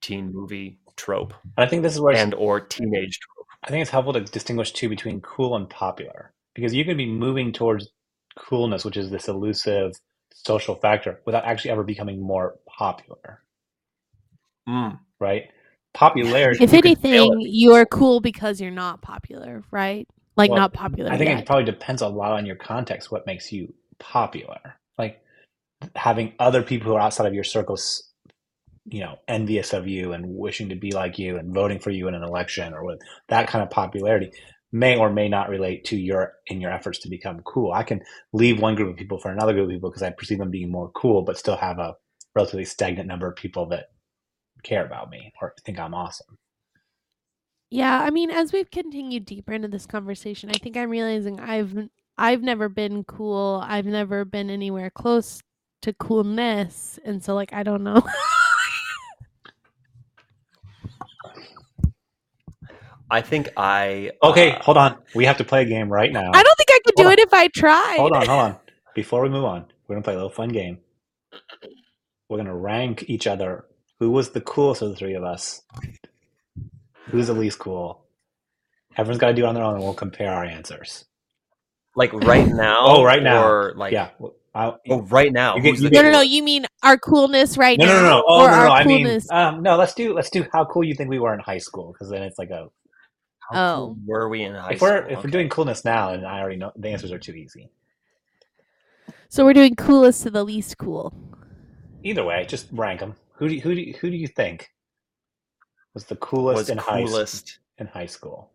teen 0.03 0.31
movie 0.31 0.81
trope. 0.97 1.33
I 1.57 1.65
think 1.65 1.83
this 1.83 1.95
is 1.95 2.01
where 2.03 2.15
and 2.15 2.35
or 2.35 2.61
teenage 2.61 3.21
trope. 3.21 3.47
I 3.65 3.71
think 3.71 3.81
it's 3.81 3.91
helpful 3.91 4.13
to 4.13 4.21
distinguish 4.21 4.73
too 4.73 4.91
between 4.91 5.23
cool 5.23 5.57
and 5.57 5.71
popular 5.71 6.35
because 6.55 6.75
you 6.75 6.85
can 6.85 6.99
be 6.99 7.07
moving 7.07 7.55
towards 7.55 7.89
coolness, 8.37 8.85
which 8.85 8.99
is 8.99 9.09
this 9.09 9.29
elusive 9.29 9.93
social 10.35 10.75
factor, 10.75 11.23
without 11.25 11.47
actually 11.47 11.71
ever 11.71 11.85
becoming 11.85 12.21
more 12.21 12.57
popular. 12.67 13.41
Mm. 14.69 14.99
Right? 15.21 15.50
Popularity. 15.95 16.64
If 16.64 16.73
anything, 16.73 17.40
you 17.40 17.75
are 17.75 17.87
cool 17.87 18.21
because 18.21 18.61
you're 18.61 18.71
not 18.71 19.02
popular, 19.02 19.62
right? 19.71 20.09
Like 20.37 20.50
well, 20.50 20.61
not 20.61 20.73
popular. 20.73 21.11
I 21.11 21.19
think 21.19 21.28
yet. 21.28 21.40
it 21.40 21.47
probably 21.47 21.64
depends 21.64 22.00
a 22.00 22.09
lot 22.09 22.33
on 22.33 22.47
your 22.47 22.57
context 22.57 23.12
what 23.12 23.26
makes 23.26 23.52
you 23.52 23.73
popular. 23.99 24.78
Like 24.97 25.21
having 25.97 26.33
other 26.38 26.62
people 26.62 26.88
who 26.88 26.97
are 26.97 27.00
outside 27.00 27.26
of 27.26 27.35
your 27.35 27.45
circles 27.45 28.12
you 28.87 29.00
know 29.00 29.16
envious 29.28 29.73
of 29.73 29.87
you 29.87 30.12
and 30.12 30.25
wishing 30.26 30.69
to 30.69 30.75
be 30.75 30.92
like 30.92 31.19
you 31.19 31.37
and 31.37 31.54
voting 31.54 31.78
for 31.78 31.90
you 31.90 32.09
in 32.09 32.14
an 32.14 32.23
election 32.23 32.75
or 32.75 32.85
with 32.85 33.00
that 33.28 33.47
kind 33.47 33.62
of 33.62 33.71
popularity 33.71 34.33
may 34.73 34.97
or 34.97 35.11
may 35.11 35.28
not 35.28 35.49
relate 35.49 35.85
to 35.85 35.97
your 35.97 36.33
in 36.49 36.61
your 36.61 36.73
efforts 36.73 36.99
to 36.99 37.09
become 37.09 37.40
cool 37.45 37.73
i 37.73 37.83
can 37.83 38.00
leave 38.33 38.61
one 38.61 38.75
group 38.75 38.90
of 38.90 38.97
people 38.97 39.19
for 39.19 39.31
another 39.31 39.52
group 39.52 39.66
of 39.66 39.71
people 39.71 39.90
because 39.90 40.02
i 40.02 40.11
perceive 40.11 40.38
them 40.38 40.50
being 40.50 40.71
more 40.71 40.90
cool 40.97 41.23
but 41.23 41.38
still 41.38 41.57
have 41.57 41.78
a 41.78 41.95
relatively 42.35 42.64
stagnant 42.64 43.07
number 43.07 43.28
of 43.28 43.37
people 43.37 43.66
that 43.66 43.90
care 44.62 44.85
about 44.85 45.11
me 45.11 45.33
or 45.40 45.54
think 45.64 45.78
I'm 45.78 45.95
awesome. 45.95 46.38
Yeah, 47.71 48.00
I 48.00 48.11
mean, 48.11 48.31
as 48.31 48.52
we've 48.52 48.71
continued 48.71 49.25
deeper 49.25 49.52
into 49.54 49.69
this 49.69 49.87
conversation, 49.87 50.50
I 50.50 50.59
think 50.59 50.76
I'm 50.76 50.90
realizing 50.90 51.40
I've 51.40 51.88
I've 52.19 52.42
never 52.42 52.69
been 52.69 53.02
cool. 53.04 53.62
I've 53.64 53.87
never 53.87 54.26
been 54.26 54.50
anywhere 54.50 54.90
close 54.90 55.40
to 55.81 55.95
coolness, 55.95 56.99
and 57.04 57.25
so 57.25 57.35
like 57.35 57.54
I 57.54 57.62
don't 57.62 57.83
know. 57.83 58.02
I 63.11 63.21
think 63.23 63.49
I 63.57 64.11
Okay, 64.23 64.52
uh, 64.52 64.62
hold 64.62 64.76
on. 64.76 64.99
We 65.14 65.25
have 65.26 65.38
to 65.38 65.45
play 65.45 65.62
a 65.62 65.66
game 65.66 65.90
right 65.90 66.12
now. 66.12 66.31
I 66.33 66.42
don't 66.42 66.57
think 66.57 66.69
I 66.71 66.81
could 66.85 66.95
hold 66.97 67.07
do 67.07 67.07
on. 67.07 67.12
it 67.14 67.19
if 67.21 67.33
I 67.33 67.49
tried. 67.49 67.97
Hold 67.99 68.12
on, 68.12 68.26
hold 68.26 68.40
on. 68.40 68.57
Before 68.95 69.23
we 69.23 69.31
move 69.31 69.45
on, 69.45 69.64
we're 69.87 69.97
gonna 69.97 70.04
play 70.04 70.14
a 70.14 70.16
little 70.16 70.31
fun 70.31 70.50
game. 70.50 70.78
We're 72.28 72.38
gonna 72.38 72.54
rank 72.57 73.04
each 73.09 73.26
other 73.26 73.64
who 74.03 74.11
was 74.11 74.31
the 74.31 74.41
coolest 74.41 74.83
of 74.83 74.91
the 74.91 74.97
three 74.97 75.15
of 75.15 75.23
us? 75.23 75.63
Who's 77.13 77.29
the 77.29 77.35
least 77.35 77.61
cool? 77.61 78.05
Everyone's 78.97 79.21
got 79.21 79.29
to 79.29 79.33
do 79.33 79.45
it 79.45 79.47
on 79.47 79.55
their 79.55 79.63
own, 79.63 79.75
and 79.75 79.83
we'll 79.85 79.95
compare 79.95 80.33
our 80.33 80.45
answers. 80.45 81.05
Like 81.95 82.13
right 82.13 82.49
now? 82.49 82.79
oh, 82.81 83.05
right 83.05 83.23
now. 83.23 83.47
Or 83.47 83.75
like 83.77 83.93
yeah, 83.93 84.11
I, 84.57 84.75
oh, 84.91 85.03
right 85.03 85.33
now. 85.33 85.55
You 85.55 85.63
get, 85.63 85.79
you 85.79 85.91
no, 85.91 86.03
no, 86.03 86.11
no. 86.11 86.21
You 86.21 86.43
mean 86.43 86.67
our 86.83 86.99
coolness 86.99 87.57
right 87.57 87.79
no, 87.79 87.87
now? 87.87 87.93
No, 87.93 88.03
no, 88.03 88.09
no. 88.09 88.25
Oh, 88.27 88.47
no, 88.47 88.65
no. 88.65 88.73
I 88.73 88.83
coolness... 88.83 89.31
mean, 89.31 89.39
um, 89.39 89.63
no. 89.63 89.77
Let's 89.77 89.95
do 89.95 90.15
let's 90.15 90.31
do 90.31 90.45
how 90.53 90.65
cool 90.65 90.83
you 90.83 90.95
think 90.97 91.09
we 91.09 91.21
were 91.21 91.33
in 91.33 91.39
high 91.39 91.59
school, 91.59 91.93
because 91.93 92.11
then 92.11 92.25
it's 92.25 92.39
like 92.39 92.51
a. 92.51 92.67
How 93.53 93.75
oh, 93.75 93.77
cool 93.77 93.97
were 94.05 94.29
we 94.29 94.43
in 94.43 94.55
high 94.55 94.73
if 94.73 94.79
school? 94.79 94.89
We're, 94.89 94.97
if 94.97 95.05
okay. 95.05 95.15
we're 95.23 95.31
doing 95.31 95.49
coolness 95.49 95.85
now, 95.85 96.13
and 96.13 96.27
I 96.27 96.41
already 96.41 96.57
know 96.57 96.73
the 96.75 96.89
answers 96.89 97.13
are 97.13 97.21
too 97.21 97.35
easy. 97.35 97.71
So 99.29 99.45
we're 99.45 99.55
doing 99.55 99.77
coolest 99.77 100.25
to 100.25 100.31
the 100.31 100.45
least 100.45 100.77
cool. 100.77 101.15
Either 102.03 102.25
way, 102.25 102.45
just 102.49 102.67
rank 102.73 102.99
them. 102.99 103.15
Who 103.43 103.49
do 103.49 103.55
you, 103.57 103.61
who 103.61 103.75
do 103.75 103.81
you, 103.81 103.95
who 103.95 104.09
do 104.09 104.17
you 104.17 104.29
think 104.29 104.71
was 105.95 106.05
the 106.05 106.15
coolest 106.15 106.59
was 106.59 106.71
in 106.71 106.79
coolest. 106.79 107.59
high 107.77 107.83
in 107.83 107.87
high 107.89 108.07
school? 108.07 108.53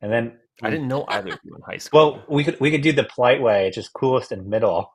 And 0.00 0.10
then 0.10 0.38
I 0.62 0.70
didn't 0.70 0.88
know 0.88 1.04
either 1.06 1.34
of 1.34 1.38
you 1.44 1.54
in 1.54 1.60
high 1.60 1.76
school. 1.76 2.12
Well, 2.12 2.24
we 2.30 2.44
could 2.44 2.58
we 2.60 2.70
could 2.70 2.80
do 2.80 2.92
the 2.92 3.04
polite 3.04 3.42
way, 3.42 3.70
just 3.74 3.92
coolest 3.92 4.32
in 4.32 4.48
middle, 4.48 4.90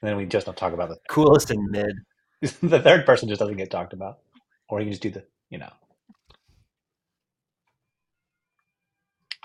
and 0.00 0.08
then 0.08 0.16
we 0.16 0.24
just 0.24 0.46
don't 0.46 0.56
talk 0.56 0.72
about 0.72 0.90
the 0.90 0.98
coolest 1.08 1.50
in 1.50 1.68
mid. 1.68 1.96
the 2.40 2.80
third 2.80 3.04
person 3.06 3.28
just 3.28 3.40
doesn't 3.40 3.56
get 3.56 3.72
talked 3.72 3.92
about, 3.92 4.20
or 4.68 4.78
you 4.78 4.84
can 4.84 4.92
just 4.92 5.02
do 5.02 5.10
the 5.10 5.24
you 5.50 5.58
know. 5.58 5.72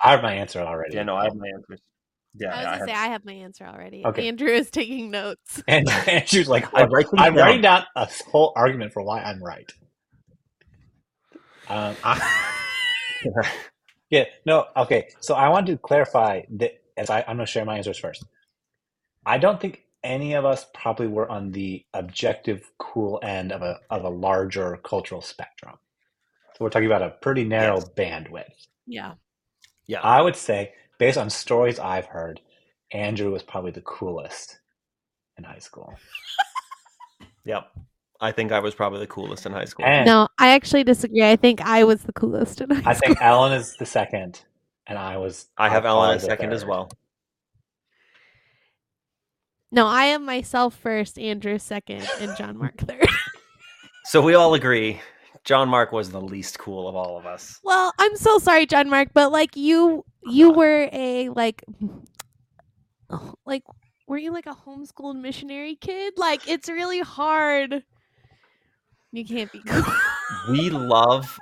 I 0.03 0.11
have 0.11 0.21
my 0.21 0.35
answer 0.35 0.61
already. 0.61 0.93
Yeah, 0.97 1.01
no, 1.01 1.15
I 1.15 1.23
have 1.23 1.35
my 1.35 1.47
answer. 1.47 1.81
Yeah, 2.39 2.53
I 2.53 2.57
was 2.57 2.65
gonna 2.65 2.83
I 2.83 2.85
say 2.85 2.93
I 2.93 3.07
have 3.07 3.25
my 3.25 3.33
answer 3.33 3.65
already. 3.65 4.05
Okay. 4.05 4.27
Andrew 4.27 4.49
is 4.49 4.69
taking 4.69 5.11
notes. 5.11 5.61
And 5.67 5.89
Andrew's 6.07 6.47
like, 6.47 6.67
I'm, 6.73 6.89
writing, 6.89 7.11
I'm 7.17 7.35
writing 7.35 7.61
down 7.61 7.83
a 7.95 8.07
whole 8.29 8.53
argument 8.55 8.93
for 8.93 9.03
why 9.03 9.21
I'm 9.21 9.43
right. 9.43 9.71
Um, 11.69 11.95
I, 12.03 12.51
yeah, 14.09 14.25
no, 14.45 14.65
okay. 14.75 15.09
So 15.19 15.35
I 15.35 15.49
want 15.49 15.67
to 15.67 15.77
clarify 15.77 16.41
that 16.57 16.81
as 16.95 17.09
I, 17.09 17.19
I'm 17.27 17.37
going 17.37 17.39
to 17.39 17.45
share 17.45 17.65
my 17.65 17.77
answers 17.77 17.97
first. 17.97 18.23
I 19.25 19.37
don't 19.37 19.59
think 19.59 19.83
any 20.03 20.33
of 20.33 20.45
us 20.45 20.65
probably 20.73 21.07
were 21.07 21.29
on 21.29 21.51
the 21.51 21.85
objective 21.93 22.71
cool 22.77 23.19
end 23.23 23.51
of 23.51 23.61
a 23.61 23.79
of 23.89 24.05
a 24.05 24.09
larger 24.09 24.79
cultural 24.83 25.21
spectrum. 25.21 25.75
So 26.53 26.63
we're 26.63 26.69
talking 26.69 26.87
about 26.87 27.01
a 27.01 27.09
pretty 27.21 27.43
narrow 27.43 27.75
yes. 27.75 27.89
bandwidth. 27.89 28.67
Yeah. 28.85 29.13
Yeah. 29.85 30.01
I 30.01 30.21
would 30.21 30.35
say, 30.35 30.73
based 30.97 31.17
on 31.17 31.29
stories 31.29 31.79
I've 31.79 32.05
heard, 32.05 32.41
Andrew 32.91 33.31
was 33.31 33.43
probably 33.43 33.71
the 33.71 33.81
coolest 33.81 34.59
in 35.37 35.43
high 35.43 35.59
school. 35.59 35.93
yep. 37.45 37.71
I 38.19 38.31
think 38.31 38.51
I 38.51 38.59
was 38.59 38.73
probably 38.73 38.99
the 38.99 39.07
coolest 39.07 39.45
in 39.45 39.51
high 39.51 39.65
school. 39.65 39.85
And 39.85 40.05
no, 40.05 40.27
I 40.39 40.49
actually 40.49 40.83
disagree. 40.83 41.23
I 41.23 41.35
think 41.35 41.61
I 41.61 41.83
was 41.83 42.01
the 42.01 42.13
coolest 42.13 42.61
in 42.61 42.69
high 42.69 42.79
school. 42.79 42.89
I 42.89 42.93
think 42.95 43.17
Ellen 43.21 43.53
is 43.53 43.75
the 43.77 43.85
second, 43.85 44.41
and 44.87 44.97
I 44.97 45.17
was. 45.17 45.47
I 45.57 45.69
have 45.69 45.85
Ellen 45.85 46.15
as 46.15 46.23
second 46.23 46.51
as 46.51 46.65
well. 46.65 46.89
No, 49.71 49.85
I 49.85 50.05
am 50.05 50.25
myself 50.25 50.75
first, 50.75 51.19
Andrew 51.19 51.59
second, 51.59 52.07
and 52.19 52.35
John 52.37 52.57
Mark 52.57 52.77
third. 52.77 53.07
so 54.05 54.21
we 54.21 54.33
all 54.33 54.55
agree 54.55 54.99
John 55.47 55.69
Mark 55.69 55.93
was 55.93 56.11
the 56.11 56.19
least 56.19 56.59
cool 56.59 56.89
of 56.89 56.95
all 56.95 57.17
of 57.17 57.25
us. 57.25 57.61
Well, 57.63 57.93
I'm 57.97 58.17
so 58.17 58.37
sorry, 58.37 58.65
John 58.65 58.89
Mark, 58.89 59.09
but 59.13 59.31
like 59.31 59.55
you 59.55 60.03
you 60.23 60.51
were 60.51 60.89
a 60.91 61.29
like 61.29 61.63
like 63.45 63.63
were 64.07 64.17
you 64.17 64.33
like 64.33 64.45
a 64.45 64.53
homeschooled 64.53 65.21
missionary 65.21 65.75
kid? 65.75 66.15
Like 66.17 66.49
it's 66.49 66.67
really 66.67 66.99
hard 66.99 67.81
you 69.13 69.23
can't 69.23 69.49
be 69.53 69.61
cool. 69.65 69.83
we 70.49 70.69
love 70.69 71.39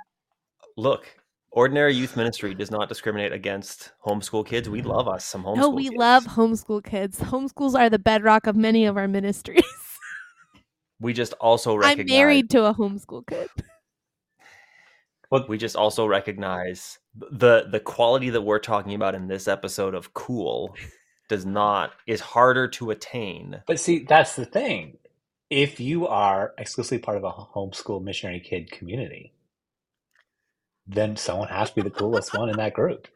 look, 0.76 1.06
ordinary 1.50 1.92
youth 1.92 2.16
ministry 2.16 2.54
does 2.54 2.70
not 2.70 2.88
discriminate 2.88 3.32
against 3.32 3.90
homeschool 4.06 4.46
kids. 4.46 4.68
We 4.68 4.82
love 4.82 5.08
us 5.08 5.24
some 5.24 5.42
homeschool. 5.42 5.56
No, 5.56 5.70
we 5.70 5.88
kids. 5.88 5.96
love 5.96 6.24
homeschool 6.26 6.84
kids. 6.84 7.18
Homeschools 7.18 7.76
are 7.76 7.90
the 7.90 7.98
bedrock 7.98 8.46
of 8.46 8.54
many 8.54 8.86
of 8.86 8.96
our 8.96 9.08
ministries. 9.08 9.64
we 11.00 11.12
just 11.12 11.32
also 11.34 11.74
recognize 11.74 12.04
I'm 12.04 12.06
married 12.06 12.50
to 12.50 12.66
a 12.66 12.72
homeschool 12.72 13.26
kid. 13.26 13.48
But 15.30 15.48
we 15.48 15.58
just 15.58 15.76
also 15.76 16.06
recognize 16.06 16.98
the 17.14 17.66
the 17.70 17.80
quality 17.80 18.30
that 18.30 18.42
we're 18.42 18.58
talking 18.58 18.94
about 18.94 19.14
in 19.14 19.28
this 19.28 19.48
episode 19.48 19.94
of 19.94 20.14
cool 20.14 20.76
does 21.28 21.44
not 21.44 21.92
is 22.06 22.20
harder 22.20 22.68
to 22.68 22.90
attain. 22.90 23.62
But 23.66 23.80
see, 23.80 24.04
that's 24.04 24.36
the 24.36 24.44
thing 24.44 24.98
if 25.50 25.80
you 25.80 26.06
are 26.06 26.54
exclusively 26.58 26.98
part 26.98 27.16
of 27.16 27.24
a 27.24 27.30
homeschool 27.30 28.02
missionary 28.02 28.40
kid 28.40 28.70
community, 28.70 29.32
then 30.86 31.16
someone 31.16 31.48
has 31.48 31.70
to 31.70 31.76
be 31.76 31.82
the 31.82 31.90
coolest 31.90 32.36
one 32.36 32.48
in 32.48 32.56
that 32.56 32.74
group. 32.74 33.08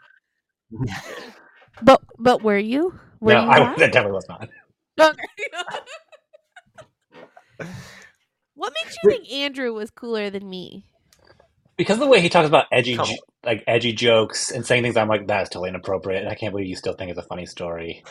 But 1.82 2.02
but 2.18 2.42
were 2.42 2.58
you? 2.58 2.98
Were 3.20 3.32
no, 3.32 3.44
you 3.44 3.50
I, 3.50 3.74
that 3.76 3.92
definitely 3.92 4.12
was 4.12 4.28
not. 4.28 4.48
what 8.54 8.72
makes 8.82 8.96
you 9.02 9.10
think 9.10 9.30
Andrew 9.32 9.72
was 9.72 9.90
cooler 9.90 10.30
than 10.30 10.48
me? 10.48 10.84
Because 11.80 11.94
of 11.94 12.00
the 12.00 12.08
way 12.08 12.20
he 12.20 12.28
talks 12.28 12.46
about 12.46 12.66
edgy, 12.70 12.98
like 13.42 13.64
edgy 13.66 13.94
jokes 13.94 14.50
and 14.50 14.66
saying 14.66 14.82
things, 14.82 14.98
I'm 14.98 15.08
like, 15.08 15.26
that's 15.26 15.48
totally 15.48 15.70
inappropriate, 15.70 16.20
and 16.20 16.30
I 16.30 16.34
can't 16.34 16.52
believe 16.52 16.66
you 16.66 16.76
still 16.76 16.92
think 16.92 17.10
it's 17.10 17.18
a 17.18 17.22
funny 17.22 17.46
story. 17.46 18.04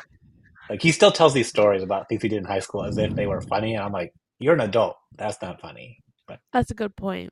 Like 0.71 0.81
he 0.81 0.91
still 0.91 1.11
tells 1.11 1.35
these 1.35 1.49
stories 1.49 1.83
about 1.83 2.09
things 2.09 2.23
he 2.23 2.29
did 2.29 2.39
in 2.39 2.45
high 2.45 2.61
school 2.61 2.83
as 2.83 2.97
if 2.97 3.13
they 3.13 3.27
were 3.27 3.41
funny, 3.41 3.75
and 3.75 3.83
I'm 3.83 3.91
like, 3.91 4.11
you're 4.39 4.55
an 4.55 4.61
adult. 4.61 4.95
That's 5.19 5.39
not 5.39 5.61
funny. 5.61 5.99
But 6.27 6.39
that's 6.51 6.71
a 6.71 6.73
good 6.73 6.95
point. 6.95 7.29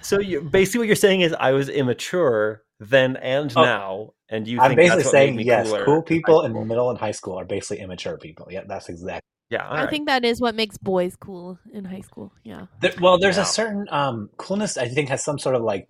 So 0.00 0.18
you 0.18 0.40
basically 0.40 0.78
what 0.78 0.86
you're 0.86 0.96
saying 0.96 1.20
is 1.20 1.34
I 1.38 1.52
was 1.52 1.68
immature 1.68 2.62
then 2.80 3.16
and 3.16 3.52
oh, 3.54 3.62
now, 3.62 4.10
and 4.30 4.48
you. 4.48 4.58
I'm 4.60 4.76
basically 4.76 5.04
saying 5.04 5.40
yes. 5.40 5.70
Cool 5.84 6.04
people 6.04 6.40
in, 6.46 6.56
in 6.56 6.68
middle 6.68 6.88
and 6.88 6.98
high 6.98 7.10
school 7.10 7.38
are 7.38 7.44
basically 7.44 7.82
immature 7.82 8.16
people. 8.16 8.48
Yeah, 8.50 8.62
that's 8.66 8.88
exactly. 8.88 9.28
Yeah, 9.50 9.66
I 9.66 9.82
right. 9.82 9.90
think 9.90 10.08
that 10.08 10.24
is 10.24 10.40
what 10.40 10.54
makes 10.54 10.76
boys 10.76 11.16
cool 11.16 11.58
in 11.72 11.84
high 11.84 12.02
school. 12.02 12.32
Yeah. 12.44 12.66
There, 12.80 12.92
well, 13.00 13.18
there's 13.18 13.36
yeah. 13.36 13.42
a 13.42 13.46
certain 13.46 13.86
um, 13.90 14.28
coolness. 14.36 14.76
I 14.76 14.88
think 14.88 15.08
has 15.08 15.24
some 15.24 15.38
sort 15.38 15.54
of 15.54 15.62
like 15.62 15.88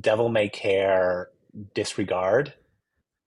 devil 0.00 0.28
may 0.28 0.48
care 0.48 1.28
disregard, 1.74 2.54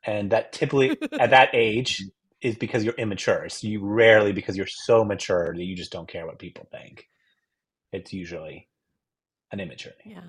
and 0.03 0.31
that 0.31 0.51
typically 0.51 0.97
at 1.19 1.29
that 1.29 1.49
age 1.53 2.03
is 2.41 2.55
because 2.57 2.83
you're 2.83 2.95
immature. 2.95 3.47
So 3.47 3.67
you 3.67 3.79
rarely, 3.81 4.33
because 4.33 4.57
you're 4.57 4.67
so 4.67 5.05
mature 5.05 5.53
that 5.55 5.63
you 5.63 5.75
just 5.75 5.91
don't 5.91 6.07
care 6.07 6.25
what 6.25 6.37
people 6.37 6.67
think. 6.69 7.07
It's 7.93 8.11
usually 8.11 8.67
an 9.51 9.61
immaturity. 9.61 10.11
Yeah. 10.11 10.21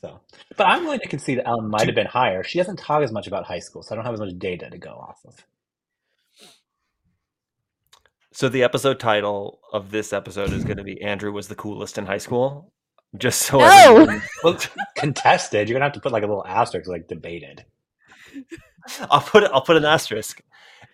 So, 0.00 0.20
but 0.58 0.66
I'm 0.66 0.84
willing 0.84 1.00
to 1.00 1.08
concede 1.08 1.38
that 1.38 1.48
Ellen 1.48 1.70
might 1.70 1.86
have 1.86 1.94
been 1.94 2.06
higher. 2.06 2.44
She 2.44 2.58
doesn't 2.58 2.78
talk 2.78 3.02
as 3.02 3.12
much 3.12 3.26
about 3.26 3.46
high 3.46 3.60
school, 3.60 3.82
so 3.82 3.94
I 3.94 3.96
don't 3.96 4.04
have 4.04 4.12
as 4.12 4.20
much 4.20 4.38
data 4.38 4.68
to 4.68 4.76
go 4.76 4.90
off 4.90 5.20
of. 5.24 5.42
So 8.34 8.48
the 8.48 8.64
episode 8.64 8.98
title 8.98 9.60
of 9.72 9.92
this 9.92 10.12
episode 10.12 10.52
is 10.52 10.64
going 10.64 10.78
to 10.78 10.82
be 10.82 11.00
Andrew 11.00 11.30
was 11.30 11.46
the 11.46 11.54
coolest 11.54 11.98
in 11.98 12.04
high 12.04 12.18
school. 12.18 12.72
Just 13.16 13.42
so 13.42 13.58
no! 13.58 13.66
everyone... 13.68 14.22
well, 14.42 14.58
contested. 14.96 15.68
You're 15.68 15.76
gonna 15.76 15.84
have 15.84 15.92
to 15.92 16.00
put 16.00 16.10
like 16.10 16.24
a 16.24 16.26
little 16.26 16.44
asterisk, 16.44 16.88
like 16.88 17.06
debated. 17.06 17.64
I'll 19.08 19.20
put 19.20 19.44
I'll 19.44 19.60
put 19.60 19.76
an 19.76 19.84
asterisk. 19.84 20.42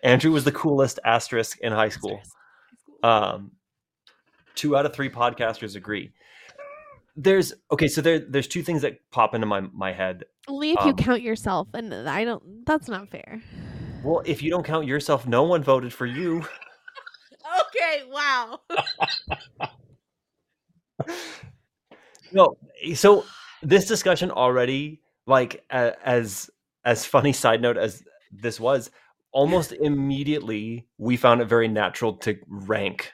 Andrew 0.03 0.31
was 0.31 0.43
the 0.43 0.51
coolest 0.51 0.99
asterisk 1.03 1.57
in 1.61 1.73
high 1.73 1.89
school. 1.89 2.21
Um, 3.01 3.53
two 4.53 4.77
out 4.77 4.85
of 4.85 4.93
three 4.93 5.09
podcasters 5.09 5.75
agree. 5.75 6.11
There's 7.15 7.53
okay, 7.71 7.87
so 7.87 8.01
there 8.01 8.19
there's 8.19 8.47
two 8.47 8.61
things 8.61 8.83
that 8.83 8.99
pop 9.09 9.33
into 9.33 9.47
my 9.47 9.61
my 9.61 9.91
head. 9.91 10.25
Only 10.47 10.73
if 10.73 10.79
um, 10.81 10.89
you 10.89 10.93
count 10.93 11.23
yourself, 11.23 11.69
and 11.73 11.91
I 12.07 12.23
don't. 12.23 12.67
That's 12.67 12.87
not 12.87 13.09
fair. 13.09 13.41
Well, 14.03 14.21
if 14.27 14.43
you 14.43 14.51
don't 14.51 14.63
count 14.63 14.85
yourself, 14.85 15.25
no 15.25 15.41
one 15.41 15.63
voted 15.63 15.91
for 15.91 16.05
you. 16.05 16.45
Okay. 17.81 18.03
Wow. 18.09 18.59
no, 22.31 22.57
so 22.93 23.25
this 23.61 23.85
discussion 23.85 24.31
already, 24.31 25.01
like 25.25 25.63
as 25.69 26.49
as 26.83 27.05
funny 27.05 27.33
side 27.43 27.61
note 27.61 27.77
as 27.77 28.03
this 28.31 28.59
was, 28.59 28.91
almost 29.31 29.71
immediately 29.71 30.87
we 30.97 31.17
found 31.17 31.41
it 31.41 31.45
very 31.45 31.67
natural 31.67 32.13
to 32.13 32.37
rank 32.47 33.13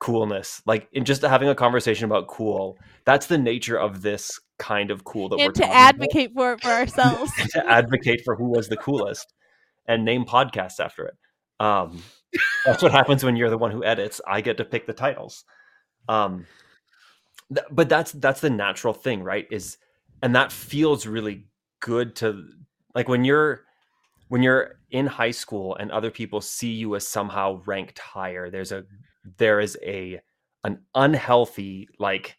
coolness 0.00 0.62
like 0.64 0.88
in 0.92 1.04
just 1.04 1.22
having 1.22 1.48
a 1.48 1.56
conversation 1.56 2.04
about 2.04 2.28
cool 2.28 2.78
that's 3.04 3.26
the 3.26 3.36
nature 3.36 3.76
of 3.76 4.00
this 4.00 4.38
kind 4.56 4.92
of 4.92 5.02
cool 5.02 5.28
that 5.28 5.40
and 5.40 5.46
we're 5.48 5.52
to 5.52 5.68
advocate 5.68 6.30
about. 6.30 6.40
for 6.40 6.52
it 6.52 6.60
for 6.62 6.70
ourselves 6.70 7.32
to 7.50 7.68
advocate 7.68 8.20
for 8.24 8.36
who 8.36 8.48
was 8.48 8.68
the 8.68 8.76
coolest 8.76 9.34
and 9.88 10.04
name 10.04 10.24
podcasts 10.24 10.78
after 10.78 11.04
it 11.06 11.16
um 11.58 12.00
that's 12.64 12.82
what 12.82 12.92
happens 12.92 13.24
when 13.24 13.36
you're 13.36 13.50
the 13.50 13.58
one 13.58 13.70
who 13.70 13.84
edits. 13.84 14.20
I 14.26 14.40
get 14.40 14.56
to 14.58 14.64
pick 14.64 14.86
the 14.86 14.92
titles. 14.92 15.44
Um 16.08 16.46
th- 17.54 17.66
but 17.70 17.88
that's 17.88 18.12
that's 18.12 18.40
the 18.40 18.50
natural 18.50 18.94
thing 18.94 19.22
right 19.22 19.46
is 19.50 19.78
and 20.22 20.34
that 20.34 20.52
feels 20.52 21.06
really 21.06 21.46
good 21.80 22.16
to 22.16 22.44
like 22.94 23.08
when 23.08 23.24
you're 23.24 23.64
when 24.28 24.42
you're 24.42 24.78
in 24.90 25.06
high 25.06 25.30
school 25.30 25.76
and 25.76 25.90
other 25.90 26.10
people 26.10 26.40
see 26.40 26.72
you 26.72 26.96
as 26.96 27.06
somehow 27.06 27.62
ranked 27.66 27.98
higher 27.98 28.50
there's 28.50 28.72
a 28.72 28.84
there 29.36 29.60
is 29.60 29.78
a 29.82 30.20
an 30.64 30.80
unhealthy 30.94 31.88
like 31.98 32.36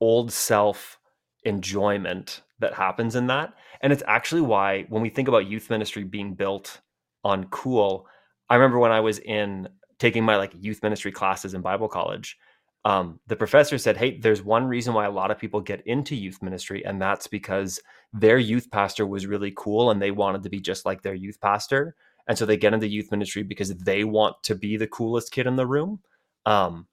old 0.00 0.32
self 0.32 0.98
enjoyment 1.44 2.42
that 2.58 2.74
happens 2.74 3.16
in 3.16 3.26
that. 3.28 3.54
And 3.80 3.92
it's 3.92 4.02
actually 4.06 4.42
why 4.42 4.84
when 4.88 5.02
we 5.02 5.08
think 5.08 5.28
about 5.28 5.46
youth 5.46 5.70
ministry 5.70 6.04
being 6.04 6.34
built 6.34 6.80
on 7.24 7.44
cool 7.44 8.06
I 8.50 8.56
remember 8.56 8.78
when 8.78 8.92
I 8.92 9.00
was 9.00 9.20
in 9.20 9.68
taking 9.98 10.24
my 10.24 10.36
like 10.36 10.52
youth 10.58 10.82
ministry 10.82 11.12
classes 11.12 11.54
in 11.54 11.62
Bible 11.62 11.88
college, 11.88 12.38
um, 12.84 13.20
the 13.28 13.36
professor 13.36 13.78
said, 13.78 13.96
Hey, 13.96 14.18
there's 14.18 14.42
one 14.42 14.66
reason 14.66 14.92
why 14.94 15.06
a 15.06 15.10
lot 15.10 15.30
of 15.30 15.38
people 15.38 15.60
get 15.60 15.86
into 15.86 16.16
youth 16.16 16.42
ministry, 16.42 16.84
and 16.84 17.00
that's 17.00 17.26
because 17.26 17.80
their 18.12 18.38
youth 18.38 18.70
pastor 18.70 19.06
was 19.06 19.26
really 19.26 19.52
cool 19.56 19.90
and 19.90 20.02
they 20.02 20.10
wanted 20.10 20.42
to 20.42 20.50
be 20.50 20.60
just 20.60 20.84
like 20.84 21.02
their 21.02 21.14
youth 21.14 21.40
pastor. 21.40 21.94
And 22.26 22.36
so 22.36 22.46
they 22.46 22.56
get 22.56 22.74
into 22.74 22.88
youth 22.88 23.10
ministry 23.10 23.42
because 23.42 23.74
they 23.76 24.04
want 24.04 24.42
to 24.44 24.54
be 24.54 24.76
the 24.76 24.86
coolest 24.86 25.32
kid 25.32 25.46
in 25.46 25.56
the 25.56 25.66
room. 25.66 26.00
Um, 26.46 26.86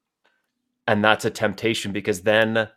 and 0.86 1.04
that's 1.04 1.24
a 1.24 1.30
temptation 1.30 1.92
because 1.92 2.22
then 2.22 2.68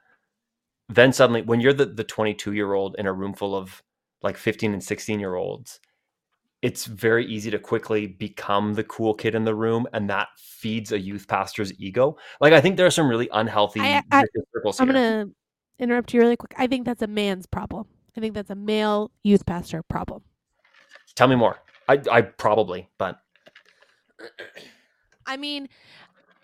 then 0.90 1.14
suddenly 1.14 1.42
when 1.42 1.62
you're 1.62 1.74
the, 1.74 1.86
the 1.86 2.04
22 2.04 2.54
year 2.54 2.74
old 2.74 2.96
in 3.00 3.08
a 3.08 3.14
room 3.14 3.34
full 3.34 3.56
of 3.56 3.82
like 4.22 4.38
15 4.38 4.74
and 4.74 4.84
16 4.84 5.20
year 5.20 5.36
olds 5.36 5.80
it's 6.62 6.86
very 6.86 7.26
easy 7.26 7.50
to 7.50 7.58
quickly 7.58 8.06
become 8.06 8.76
the 8.76 8.84
cool 8.84 9.14
kid 9.14 9.34
in 9.34 9.46
the 9.46 9.56
room 9.56 9.88
and 9.94 10.10
that 10.10 10.28
feeds 10.38 10.92
a 10.92 11.00
youth 11.00 11.28
pastor's 11.28 11.74
ego. 11.80 12.18
Like 12.40 12.54
i 12.54 12.62
think 12.62 12.78
there 12.78 12.86
are 12.86 12.92
some 12.92 13.08
really 13.08 13.30
unhealthy 13.34 13.82
I, 13.82 14.04
I, 14.12 14.26
circles 14.54 14.80
i'm 14.80 14.88
gonna 14.88 15.28
interrupt 15.82 16.14
you 16.14 16.22
really 16.22 16.38
quick. 16.38 16.54
I 16.58 16.68
think 16.68 16.86
that's 16.86 17.02
a 17.02 17.08
man's 17.08 17.46
problem. 17.46 17.88
I 18.16 18.22
think 18.22 18.36
that's 18.36 18.52
a 18.52 18.56
male 18.56 19.12
youth 19.24 19.46
pastor 19.46 19.84
problem. 19.84 20.22
Tell 21.16 21.28
me 21.28 21.36
more. 21.36 21.58
I 21.90 22.00
i 22.12 22.22
probably 22.22 22.88
but 22.98 23.20
i 25.26 25.36
mean 25.36 25.68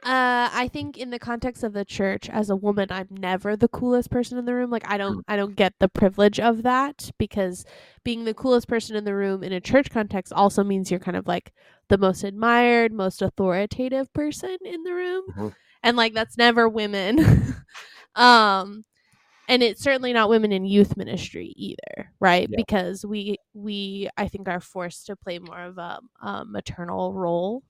uh, 0.03 0.49
I 0.53 0.69
think 0.71 0.95
in 0.97 1.09
the 1.09 1.17
context 1.17 1.63
of 1.63 1.73
the 1.73 1.83
church, 1.83 2.29
as 2.29 2.51
a 2.51 2.55
woman, 2.55 2.87
I'm 2.91 3.07
never 3.09 3.55
the 3.55 3.67
coolest 3.67 4.11
person 4.11 4.37
in 4.37 4.45
the 4.45 4.53
room. 4.53 4.69
Like 4.69 4.89
I 4.89 4.97
don't, 4.97 5.25
I 5.27 5.35
don't 5.35 5.55
get 5.55 5.73
the 5.79 5.89
privilege 5.89 6.39
of 6.39 6.61
that 6.63 7.09
because 7.17 7.65
being 8.03 8.23
the 8.23 8.35
coolest 8.35 8.67
person 8.67 8.95
in 8.95 9.05
the 9.05 9.15
room 9.15 9.43
in 9.43 9.51
a 9.51 9.59
church 9.59 9.89
context 9.89 10.31
also 10.31 10.63
means 10.63 10.91
you're 10.91 10.99
kind 10.99 11.17
of 11.17 11.25
like 11.25 11.51
the 11.89 11.97
most 11.97 12.23
admired, 12.23 12.93
most 12.93 13.23
authoritative 13.23 14.13
person 14.13 14.55
in 14.63 14.83
the 14.83 14.93
room, 14.93 15.23
mm-hmm. 15.31 15.47
and 15.81 15.97
like 15.97 16.13
that's 16.13 16.37
never 16.37 16.69
women. 16.69 17.55
um, 18.15 18.83
and 19.49 19.63
it's 19.63 19.81
certainly 19.81 20.13
not 20.13 20.29
women 20.29 20.51
in 20.51 20.63
youth 20.63 20.95
ministry 20.95 21.53
either, 21.55 22.11
right? 22.19 22.47
Yeah. 22.51 22.57
Because 22.57 23.03
we 23.03 23.37
we 23.55 24.09
I 24.15 24.27
think 24.27 24.47
are 24.47 24.61
forced 24.61 25.07
to 25.07 25.15
play 25.15 25.39
more 25.39 25.59
of 25.59 25.79
a, 25.79 25.99
a 26.21 26.45
maternal 26.45 27.13
role. 27.13 27.63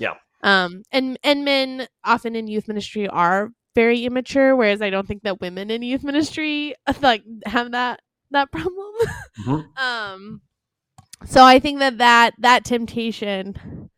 Yeah 0.00 0.14
um, 0.42 0.82
and 0.90 1.18
and 1.22 1.44
men 1.44 1.86
often 2.04 2.34
in 2.34 2.48
youth 2.48 2.68
ministry 2.68 3.06
are 3.08 3.50
very 3.74 4.04
immature, 4.04 4.56
whereas 4.56 4.82
I 4.82 4.90
don't 4.90 5.06
think 5.06 5.22
that 5.22 5.40
women 5.40 5.70
in 5.70 5.82
youth 5.82 6.02
ministry 6.02 6.74
like 7.02 7.22
have 7.46 7.72
that 7.72 8.00
that 8.30 8.50
problem. 8.50 8.94
Mm-hmm. 9.44 9.60
um, 9.82 10.40
so 11.26 11.44
I 11.44 11.58
think 11.58 11.80
that 11.80 11.98
that 11.98 12.34
that 12.38 12.64
temptation, 12.64 13.90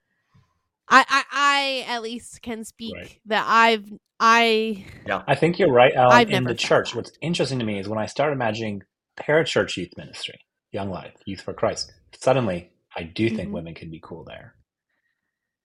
I 0.89 1.05
I, 1.09 1.25
I 1.33 1.93
at 1.93 2.03
least 2.03 2.43
can 2.43 2.65
speak 2.65 2.97
right. 2.97 3.19
that 3.27 3.45
I've 3.47 3.87
I 4.19 4.85
yeah 5.07 5.23
I 5.27 5.35
think 5.35 5.59
you're 5.59 5.73
right, 5.73 5.93
Ellen. 5.95 6.13
I've 6.13 6.31
in 6.31 6.45
the 6.45 6.55
church, 6.55 6.91
that. 6.91 6.97
what's 6.97 7.13
interesting 7.21 7.59
to 7.61 7.65
me 7.65 7.79
is 7.79 7.89
when 7.89 7.99
I 7.99 8.07
start 8.07 8.33
imagining 8.33 8.83
parachurch 9.17 9.77
youth 9.77 9.93
ministry, 9.97 10.41
Young 10.73 10.91
Life, 10.91 11.15
Youth 11.25 11.43
for 11.43 11.53
Christ. 11.53 11.93
Suddenly, 12.19 12.71
I 12.97 13.05
do 13.05 13.29
think 13.29 13.43
mm-hmm. 13.43 13.53
women 13.53 13.75
can 13.75 13.91
be 13.91 14.01
cool 14.03 14.25
there 14.25 14.55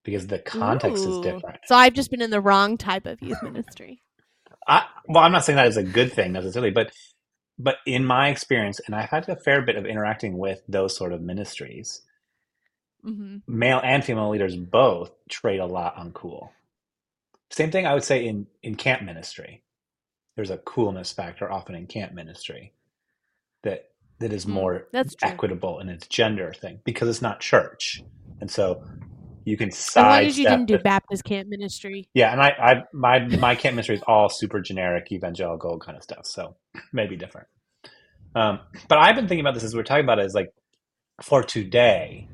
because 0.08 0.28
the 0.28 0.40
context 0.40 1.04
Ooh. 1.04 1.20
is 1.20 1.20
different. 1.20 1.60
So 1.66 1.76
I've 1.76 1.94
just 1.94 2.10
been 2.10 2.22
in 2.22 2.30
the 2.30 2.40
wrong 2.40 2.78
type 2.78 3.06
of 3.06 3.22
youth 3.22 3.44
ministry. 3.44 4.02
I, 4.68 4.86
well, 5.06 5.22
I'm 5.22 5.34
not 5.34 5.44
saying 5.44 5.58
that 5.58 5.68
is 5.68 5.76
a 5.76 5.84
good 5.84 6.14
thing 6.14 6.32
necessarily, 6.32 6.72
but 6.72 6.94
but 7.60 7.78
in 7.86 8.06
my 8.06 8.30
experience, 8.30 8.80
and 8.86 8.96
I've 8.96 9.10
had 9.10 9.28
a 9.28 9.36
fair 9.36 9.62
bit 9.62 9.76
of 9.76 9.86
interacting 9.86 10.38
with 10.38 10.62
those 10.70 10.96
sort 10.96 11.12
of 11.12 11.22
ministries, 11.22 12.04
mm-hmm. 13.06 13.38
male 13.48 13.82
and 13.84 14.04
female 14.04 14.30
leaders 14.30 14.56
both 14.56 15.12
trade 15.30 15.60
a 15.60 15.66
lot 15.66 15.98
on 15.98 16.14
cool. 16.14 16.54
Same 17.50 17.70
thing 17.70 17.86
I 17.86 17.94
would 17.94 18.04
say 18.06 18.26
in 18.26 18.48
in 18.64 18.76
camp 18.76 19.04
ministry. 19.04 19.62
There's 20.38 20.52
a 20.52 20.58
coolness 20.58 21.12
factor 21.12 21.52
often 21.52 21.76
in 21.76 21.86
camp 21.86 22.14
ministry 22.14 22.72
that 23.64 23.90
that 24.20 24.32
is 24.32 24.46
mm, 24.46 24.52
more 24.52 24.88
That's 24.94 25.18
equitable 25.22 25.80
in 25.80 25.90
its 25.90 26.08
gender 26.08 26.54
thing 26.54 26.80
because 26.86 27.10
it's 27.10 27.22
not 27.22 27.42
church. 27.42 28.02
And 28.40 28.50
so 28.50 28.84
you 29.48 29.56
can 29.56 29.72
side. 29.72 30.02
As 30.02 30.06
long 30.06 30.28
as 30.28 30.38
you 30.40 30.46
didn't 30.46 30.66
do 30.66 30.78
Baptist 30.78 31.24
camp 31.24 31.48
ministry. 31.48 32.10
Yeah, 32.14 32.34
and 32.34 32.42
I, 32.42 32.50
I, 32.50 32.84
my, 32.92 33.20
my 33.38 33.56
camp 33.56 33.76
ministry 33.76 33.96
is 33.96 34.04
all 34.06 34.28
super 34.28 34.60
generic 34.60 35.10
evangelical 35.10 35.80
kind 35.80 35.96
of 35.98 36.04
stuff, 36.04 36.26
so 36.26 36.58
maybe 36.92 37.16
different. 37.16 37.48
Um, 38.36 38.60
but 38.90 38.98
I've 38.98 39.16
been 39.16 39.30
thinking 39.30 39.46
about 39.46 39.54
this 39.54 39.64
as 39.64 39.74
we're 39.74 39.84
talking 39.84 40.04
about 40.04 40.20
it 40.20 40.26
is 40.26 40.34
like 40.34 40.52
for 41.22 41.44
today, 41.44 42.28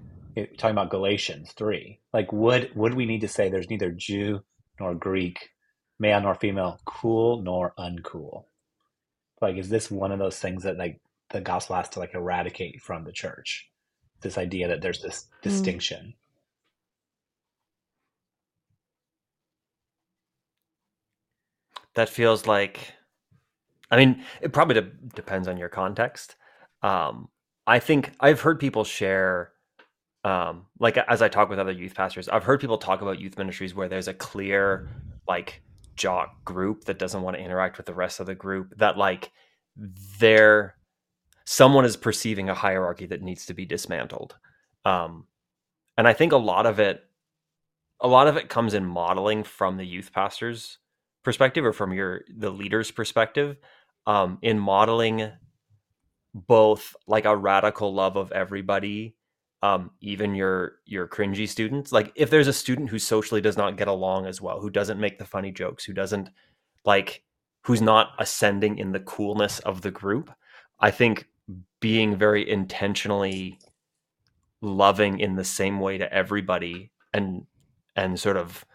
talking 0.57 0.71
about 0.71 0.89
Galatians 0.89 1.51
three. 1.51 1.99
Like, 2.13 2.33
would 2.33 2.75
would 2.75 2.95
we 2.95 3.05
need 3.05 3.21
to 3.21 3.27
say 3.27 3.47
there's 3.47 3.69
neither 3.69 3.91
Jew 3.91 4.41
nor 4.79 4.95
Greek, 4.95 5.51
male 5.99 6.19
nor 6.19 6.33
female, 6.33 6.79
cool 6.83 7.43
nor 7.43 7.75
uncool? 7.77 8.45
Like, 9.39 9.57
is 9.57 9.69
this 9.69 9.91
one 9.91 10.11
of 10.11 10.17
those 10.17 10.39
things 10.39 10.63
that 10.63 10.79
like 10.79 10.99
the 11.29 11.41
gospel 11.41 11.75
has 11.75 11.89
to 11.89 11.99
like 11.99 12.15
eradicate 12.15 12.81
from 12.81 13.03
the 13.03 13.11
church? 13.11 13.69
This 14.21 14.39
idea 14.39 14.69
that 14.69 14.81
there's 14.81 15.01
this 15.01 15.27
mm. 15.27 15.41
distinction. 15.43 16.15
That 21.95 22.09
feels 22.09 22.45
like 22.47 22.93
i 23.91 23.97
mean 23.97 24.23
it 24.41 24.53
probably 24.53 24.75
de- 24.75 24.91
depends 25.15 25.47
on 25.47 25.57
your 25.57 25.69
context. 25.69 26.35
Um, 26.81 27.29
i 27.65 27.79
think 27.79 28.11
i've 28.19 28.41
heard 28.41 28.59
people 28.59 28.83
share 28.83 29.51
um, 30.25 30.65
like 30.79 30.97
as 30.97 31.21
i 31.21 31.27
talk 31.27 31.49
with 31.49 31.59
other 31.59 31.71
youth 31.71 31.95
pastors 31.95 32.29
i've 32.29 32.43
heard 32.43 32.59
people 32.59 32.77
talk 32.77 33.01
about 33.01 33.19
youth 33.19 33.37
ministries 33.37 33.75
where 33.75 33.89
there's 33.89 34.07
a 34.07 34.13
clear 34.13 34.89
like 35.27 35.61
jock 35.95 36.43
group 36.43 36.85
that 36.85 36.99
doesn't 36.99 37.21
want 37.21 37.37
to 37.37 37.43
interact 37.43 37.77
with 37.77 37.85
the 37.85 37.93
rest 37.93 38.19
of 38.19 38.25
the 38.25 38.35
group 38.35 38.73
that 38.77 38.97
like 38.97 39.31
they're 40.19 40.75
someone 41.45 41.85
is 41.85 41.97
perceiving 41.97 42.49
a 42.49 42.53
hierarchy 42.53 43.05
that 43.05 43.21
needs 43.21 43.45
to 43.45 43.53
be 43.53 43.65
dismantled. 43.65 44.35
Um, 44.85 45.25
and 45.97 46.07
i 46.07 46.13
think 46.13 46.31
a 46.31 46.37
lot 46.37 46.65
of 46.65 46.79
it 46.79 47.03
a 48.01 48.07
lot 48.07 48.27
of 48.27 48.37
it 48.37 48.49
comes 48.49 48.73
in 48.73 48.85
modeling 48.85 49.43
from 49.43 49.77
the 49.77 49.85
youth 49.85 50.11
pastors 50.13 50.79
perspective 51.23 51.65
or 51.65 51.73
from 51.73 51.93
your 51.93 52.21
the 52.35 52.49
leader's 52.49 52.91
perspective 52.91 53.57
um, 54.07 54.37
in 54.41 54.59
modeling 54.59 55.31
both 56.33 56.95
like 57.07 57.25
a 57.25 57.35
radical 57.35 57.93
love 57.93 58.15
of 58.15 58.31
everybody 58.31 59.15
um, 59.61 59.91
even 60.01 60.35
your 60.35 60.73
your 60.85 61.07
cringy 61.07 61.47
students. 61.47 61.91
Like 61.93 62.11
if 62.15 62.29
there's 62.29 62.47
a 62.49 62.53
student 62.53 62.89
who 62.89 62.99
socially 62.99 63.39
does 63.39 63.55
not 63.55 63.77
get 63.77 63.87
along 63.87 64.25
as 64.25 64.41
well 64.41 64.59
who 64.59 64.69
doesn't 64.69 64.99
make 64.99 65.19
the 65.19 65.25
funny 65.25 65.51
jokes 65.51 65.85
who 65.85 65.93
doesn't 65.93 66.29
like 66.85 67.23
who's 67.63 67.81
not 67.81 68.09
ascending 68.19 68.77
in 68.77 68.91
the 68.91 68.99
coolness 68.99 69.59
of 69.59 69.81
the 69.81 69.91
group 69.91 70.31
i 70.79 70.91
think 70.91 71.27
being 71.79 72.15
very 72.15 72.49
intentionally 72.49 73.59
loving 74.61 75.19
in 75.19 75.35
the 75.35 75.43
same 75.43 75.79
way 75.79 75.97
to 75.97 76.11
everybody 76.13 76.91
and 77.13 77.45
and 77.95 78.19
sort 78.19 78.37
of 78.37 78.65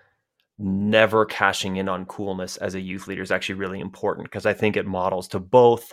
never 0.58 1.24
cashing 1.24 1.76
in 1.76 1.88
on 1.88 2.04
coolness 2.06 2.56
as 2.56 2.74
a 2.74 2.80
youth 2.80 3.06
leader 3.06 3.22
is 3.22 3.30
actually 3.30 3.54
really 3.54 3.80
important 3.80 4.24
because 4.26 4.46
I 4.46 4.54
think 4.54 4.76
it 4.76 4.86
models 4.86 5.28
to 5.28 5.38
both 5.38 5.92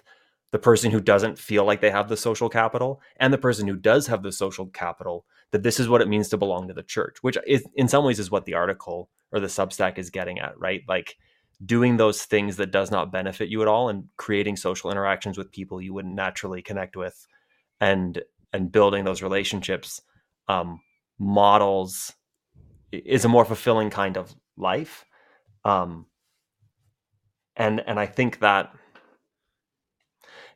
the 0.51 0.59
person 0.59 0.91
who 0.91 0.99
doesn't 0.99 1.37
feel 1.37 1.65
like 1.65 1.81
they 1.81 1.91
have 1.91 2.09
the 2.09 2.17
social 2.17 2.49
capital 2.49 3.01
and 3.17 3.31
the 3.31 3.37
person 3.37 3.67
who 3.67 3.75
does 3.75 4.07
have 4.07 4.23
the 4.23 4.31
social 4.31 4.67
capital 4.67 5.25
that 5.51 5.63
this 5.63 5.79
is 5.79 5.87
what 5.87 6.01
it 6.01 6.07
means 6.07 6.29
to 6.29 6.37
belong 6.37 6.67
to 6.67 6.73
the 6.73 6.83
church, 6.83 7.17
which 7.21 7.37
is 7.45 7.63
in 7.75 7.87
some 7.87 8.03
ways 8.03 8.19
is 8.19 8.31
what 8.31 8.45
the 8.45 8.53
article 8.53 9.09
or 9.31 9.39
the 9.39 9.47
Substack 9.47 9.97
is 9.97 10.09
getting 10.09 10.39
at, 10.39 10.57
right? 10.59 10.81
Like 10.87 11.17
doing 11.63 11.97
those 11.97 12.23
things 12.23 12.57
that 12.57 12.71
does 12.71 12.91
not 12.91 13.11
benefit 13.11 13.49
you 13.49 13.61
at 13.61 13.67
all 13.67 13.89
and 13.89 14.05
creating 14.17 14.55
social 14.55 14.91
interactions 14.91 15.37
with 15.37 15.51
people 15.51 15.81
you 15.81 15.93
wouldn't 15.93 16.15
naturally 16.15 16.61
connect 16.61 16.95
with 16.95 17.27
and 17.79 18.21
and 18.51 18.71
building 18.71 19.03
those 19.03 19.21
relationships 19.21 20.01
um, 20.47 20.79
models 21.19 22.13
is 22.91 23.25
a 23.25 23.29
more 23.29 23.45
fulfilling 23.45 23.89
kind 23.89 24.17
of 24.17 24.35
life 24.57 25.05
um 25.63 26.05
and 27.55 27.81
and 27.87 27.99
i 27.99 28.05
think 28.05 28.39
that 28.39 28.71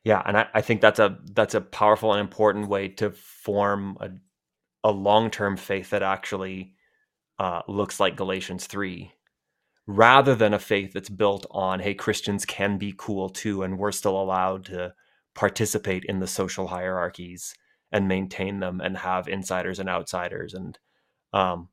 yeah 0.04 0.22
and 0.26 0.38
I, 0.38 0.48
I 0.54 0.62
think 0.62 0.82
that's 0.82 1.00
a 1.00 1.18
that's 1.34 1.56
a 1.56 1.62
powerful 1.62 2.14
and 2.14 2.22
important 2.22 2.70
way 2.70 2.88
to 2.90 3.12
form 3.12 3.98
a, 4.00 4.10
a 4.84 4.92
long-term 4.92 5.58
faith 5.58 5.90
that 5.92 6.04
actually 6.04 6.74
uh, 7.40 7.62
looks 7.68 8.00
like 8.00 8.16
galatians 8.16 8.68
3 8.68 9.12
rather 9.88 10.36
than 10.36 10.54
a 10.54 10.60
faith 10.60 10.94
that's 10.94 11.10
built 11.10 11.46
on 11.52 11.80
hey 11.80 11.94
christians 11.94 12.46
can 12.46 12.78
be 12.78 12.94
cool 12.98 13.30
too 13.30 13.64
and 13.64 13.78
we're 13.78 13.92
still 13.92 14.22
allowed 14.22 14.66
to 14.66 14.94
participate 15.36 16.04
in 16.06 16.20
the 16.20 16.28
social 16.28 16.68
hierarchies 16.68 17.56
and 17.92 18.08
maintain 18.08 18.60
them 18.60 18.82
and 18.82 18.98
have 18.98 19.28
insiders 19.28 19.80
and 19.80 19.90
outsiders 19.90 20.54
and 20.54 20.78
um, 21.34 21.70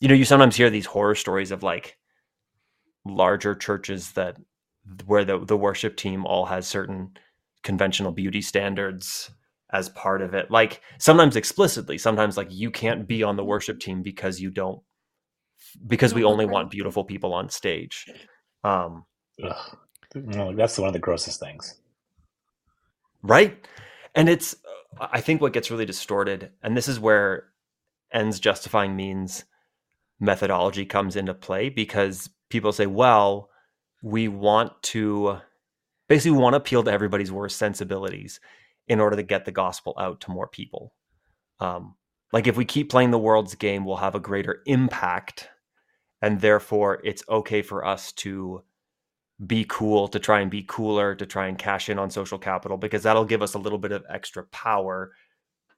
you 0.00 0.08
know 0.08 0.14
you 0.14 0.24
sometimes 0.24 0.56
hear 0.56 0.70
these 0.70 0.86
horror 0.86 1.14
stories 1.14 1.50
of 1.50 1.62
like 1.62 1.96
larger 3.04 3.54
churches 3.54 4.12
that 4.12 4.36
where 5.06 5.24
the 5.24 5.38
the 5.38 5.56
worship 5.56 5.96
team 5.96 6.26
all 6.26 6.46
has 6.46 6.66
certain 6.66 7.10
conventional 7.62 8.12
beauty 8.12 8.40
standards 8.42 9.30
as 9.72 9.88
part 9.90 10.22
of 10.22 10.34
it. 10.34 10.50
Like 10.50 10.80
sometimes 10.98 11.36
explicitly, 11.36 11.98
sometimes 11.98 12.36
like 12.36 12.48
you 12.50 12.70
can't 12.70 13.06
be 13.06 13.22
on 13.22 13.36
the 13.36 13.44
worship 13.44 13.78
team 13.80 14.02
because 14.02 14.40
you 14.40 14.50
don't 14.50 14.80
because 15.86 16.14
we 16.14 16.24
only 16.24 16.46
want 16.46 16.70
beautiful 16.70 17.04
people 17.04 17.34
on 17.34 17.48
stage. 17.48 18.06
Um 18.64 19.04
no, 20.14 20.54
that's 20.54 20.78
one 20.78 20.88
of 20.88 20.92
the 20.92 20.98
grossest 20.98 21.40
things. 21.40 21.80
Right? 23.22 23.66
And 24.14 24.28
it's 24.28 24.56
I 25.00 25.20
think 25.20 25.40
what 25.40 25.52
gets 25.52 25.70
really 25.70 25.86
distorted 25.86 26.50
and 26.62 26.76
this 26.76 26.88
is 26.88 26.98
where 26.98 27.44
ends 28.12 28.40
justifying 28.40 28.96
means 28.96 29.44
methodology 30.20 30.84
comes 30.84 31.16
into 31.16 31.34
play 31.34 31.70
because 31.70 32.30
people 32.50 32.72
say, 32.72 32.86
well, 32.86 33.48
we 34.02 34.28
want 34.28 34.72
to 34.82 35.38
basically 36.08 36.38
want 36.38 36.52
to 36.52 36.58
appeal 36.58 36.82
to 36.82 36.92
everybody's 36.92 37.32
worst 37.32 37.56
sensibilities 37.56 38.40
in 38.86 39.00
order 39.00 39.16
to 39.16 39.22
get 39.22 39.44
the 39.44 39.52
gospel 39.52 39.94
out 39.98 40.20
to 40.20 40.30
more 40.30 40.48
people. 40.48 40.92
Um, 41.60 41.94
like 42.32 42.46
if 42.46 42.56
we 42.56 42.64
keep 42.64 42.90
playing 42.90 43.10
the 43.10 43.18
world's 43.18 43.54
game, 43.54 43.84
we'll 43.84 43.96
have 43.96 44.14
a 44.14 44.20
greater 44.20 44.62
impact, 44.66 45.48
and 46.22 46.40
therefore 46.40 47.00
it's 47.04 47.22
okay 47.28 47.62
for 47.62 47.84
us 47.84 48.12
to 48.12 48.62
be 49.46 49.64
cool, 49.68 50.08
to 50.08 50.18
try 50.18 50.40
and 50.40 50.50
be 50.50 50.64
cooler, 50.66 51.14
to 51.14 51.26
try 51.26 51.46
and 51.46 51.58
cash 51.58 51.88
in 51.88 51.98
on 51.98 52.10
social 52.10 52.38
capital, 52.38 52.76
because 52.76 53.02
that'll 53.02 53.24
give 53.24 53.42
us 53.42 53.54
a 53.54 53.58
little 53.58 53.78
bit 53.78 53.92
of 53.92 54.04
extra 54.08 54.44
power 54.44 55.12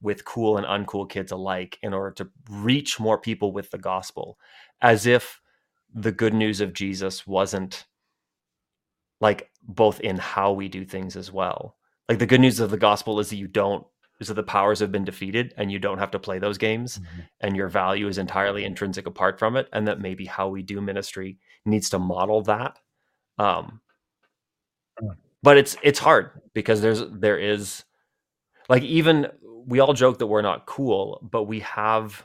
with 0.03 0.25
cool 0.25 0.59
and 0.59 0.67
uncool 0.67 1.09
kids 1.09 1.33
alike 1.33 1.79
in 1.83 1.95
order 1.95 2.11
to 2.11 2.29
reach 2.51 3.01
more 3.01 3.19
people 3.19 3.53
with 3.53 3.71
the 3.71 3.79
gospel, 3.79 4.39
as 4.83 5.07
if 5.07 5.41
the 5.95 6.13
good 6.13 6.35
news 6.35 6.61
of 6.61 6.73
Jesus 6.73 7.27
wasn't 7.27 7.87
like 9.21 9.51
both 9.63 10.01
in 10.01 10.17
how 10.17 10.53
we 10.53 10.69
do 10.69 10.85
things 10.85 11.17
as 11.17 11.33
well. 11.33 11.77
Like 12.09 12.19
the 12.19 12.27
good 12.27 12.41
news 12.41 12.61
of 12.61 12.71
the 12.71 12.77
gospel 12.77 13.21
is 13.21 13.31
that 13.31 13.37
you 13.37 13.47
don't 13.47 13.87
is 14.21 14.29
that 14.29 14.35
the 14.35 14.43
powers 14.43 14.79
have 14.79 14.93
been 14.93 15.05
defeated 15.05 15.53
and 15.57 15.71
you 15.73 15.79
don't 15.79 15.99
have 15.99 16.11
to 16.13 16.19
play 16.19 16.39
those 16.39 16.59
games 16.59 16.99
mm-hmm. 16.99 17.21
and 17.41 17.57
your 17.57 17.69
value 17.69 18.07
is 18.07 18.19
entirely 18.19 18.65
intrinsic 18.65 19.07
apart 19.07 19.39
from 19.39 19.57
it 19.57 19.69
and 19.73 19.89
that 19.89 20.01
maybe 20.01 20.25
how 20.25 20.49
we 20.49 20.63
do 20.63 20.81
ministry 20.81 21.39
needs 21.65 21.91
to 21.91 21.99
model 21.99 22.41
that 22.43 22.79
um 23.39 23.81
but 25.43 25.57
it's 25.57 25.77
it's 25.83 25.99
hard 25.99 26.31
because 26.55 26.81
there's 26.81 27.03
there 27.11 27.39
is 27.39 27.85
like 28.69 28.83
even 28.85 29.27
we 29.67 29.81
all 29.81 29.93
joke 29.93 30.19
that 30.19 30.27
we're 30.27 30.43
not 30.43 30.67
cool 30.67 31.21
but 31.31 31.45
we 31.45 31.61
have 31.61 32.25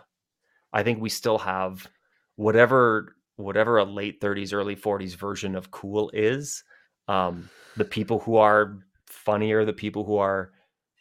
i 0.73 0.83
think 0.83 1.01
we 1.01 1.09
still 1.09 1.37
have 1.37 1.87
whatever 2.35 3.15
whatever 3.35 3.77
a 3.77 3.83
late 3.83 4.19
30s 4.21 4.53
early 4.53 4.75
40s 4.75 5.15
version 5.15 5.55
of 5.55 5.71
cool 5.71 6.09
is 6.13 6.63
um, 7.07 7.49
the 7.75 7.85
people 7.85 8.19
who 8.19 8.37
are 8.37 8.79
funnier, 9.05 9.65
the 9.65 9.73
people 9.73 10.03
who 10.03 10.17
are 10.17 10.51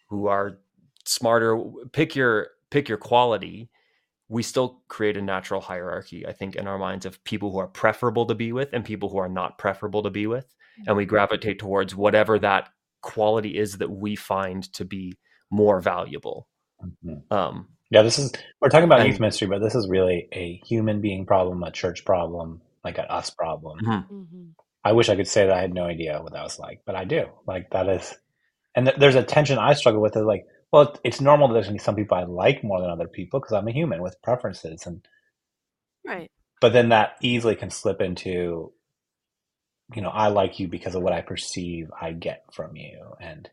who 0.08 0.26
are 0.26 0.58
smarter. 1.04 1.60
Pick 1.92 2.14
your 2.14 2.48
pick 2.70 2.88
your 2.88 2.98
quality. 2.98 3.70
We 4.28 4.42
still 4.42 4.82
create 4.88 5.16
a 5.16 5.22
natural 5.22 5.60
hierarchy, 5.60 6.26
I 6.26 6.32
think, 6.32 6.56
in 6.56 6.66
our 6.66 6.78
minds 6.78 7.06
of 7.06 7.22
people 7.22 7.52
who 7.52 7.58
are 7.58 7.68
preferable 7.68 8.26
to 8.26 8.34
be 8.34 8.52
with 8.52 8.72
and 8.72 8.84
people 8.84 9.08
who 9.08 9.18
are 9.18 9.28
not 9.28 9.58
preferable 9.58 10.02
to 10.02 10.10
be 10.10 10.26
with, 10.26 10.52
and 10.86 10.96
we 10.96 11.04
gravitate 11.04 11.58
towards 11.58 11.94
whatever 11.94 12.38
that 12.40 12.70
quality 13.02 13.56
is 13.56 13.78
that 13.78 13.90
we 13.90 14.16
find 14.16 14.72
to 14.72 14.84
be 14.84 15.16
more 15.50 15.80
valuable. 15.80 16.48
Mm-hmm. 16.82 17.32
Um, 17.32 17.68
yeah, 17.90 18.02
this 18.02 18.18
is 18.18 18.32
we're 18.60 18.68
talking 18.68 18.84
about 18.84 19.00
and, 19.00 19.08
youth 19.08 19.20
ministry, 19.20 19.46
but 19.46 19.60
this 19.60 19.74
is 19.74 19.88
really 19.88 20.28
a 20.32 20.60
human 20.66 21.00
being 21.00 21.26
problem, 21.26 21.62
a 21.62 21.70
church 21.70 22.04
problem, 22.04 22.60
like 22.84 22.98
an 22.98 23.06
us 23.08 23.30
problem. 23.30 23.78
Mm-hmm. 23.80 24.14
mm-hmm. 24.14 24.44
I 24.84 24.92
wish 24.92 25.08
I 25.08 25.16
could 25.16 25.26
say 25.26 25.46
that 25.46 25.56
I 25.56 25.60
had 25.60 25.74
no 25.74 25.82
idea 25.84 26.22
what 26.22 26.32
that 26.32 26.44
was 26.44 26.60
like, 26.60 26.82
but 26.86 26.94
I 26.94 27.04
do. 27.04 27.24
Like 27.44 27.70
that 27.70 27.88
is, 27.88 28.14
and 28.76 28.86
th- 28.86 28.98
there's 28.98 29.16
a 29.16 29.24
tension 29.24 29.58
I 29.58 29.74
struggle 29.74 30.00
with. 30.00 30.16
Is 30.16 30.22
like, 30.22 30.46
well, 30.70 30.96
it's 31.02 31.20
normal 31.20 31.48
that 31.48 31.54
there's 31.54 31.66
gonna 31.66 31.78
be 31.78 31.82
some 31.82 31.96
people 31.96 32.16
I 32.16 32.22
like 32.22 32.62
more 32.62 32.80
than 32.80 32.90
other 32.90 33.08
people 33.08 33.40
because 33.40 33.52
I'm 33.52 33.66
a 33.66 33.72
human 33.72 34.00
with 34.00 34.22
preferences, 34.22 34.86
and 34.86 35.04
right. 36.06 36.30
But 36.60 36.72
then 36.72 36.90
that 36.90 37.16
easily 37.20 37.56
can 37.56 37.70
slip 37.70 38.00
into, 38.00 38.72
you 39.94 40.02
know, 40.02 40.08
I 40.08 40.28
like 40.28 40.60
you 40.60 40.68
because 40.68 40.94
of 40.94 41.02
what 41.02 41.12
I 41.12 41.20
perceive 41.20 41.90
I 42.00 42.12
get 42.12 42.44
from 42.52 42.76
you, 42.76 43.14
and 43.20 43.50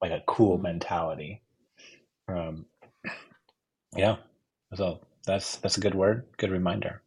like 0.00 0.12
a 0.12 0.22
cool 0.26 0.56
mm-hmm. 0.56 0.64
mentality. 0.64 1.42
Um, 2.28 2.66
yeah. 3.96 4.16
So 4.74 5.00
that's 5.26 5.56
that's 5.56 5.78
a 5.78 5.80
good 5.80 5.94
word, 5.94 6.26
good 6.36 6.50
reminder. 6.50 7.02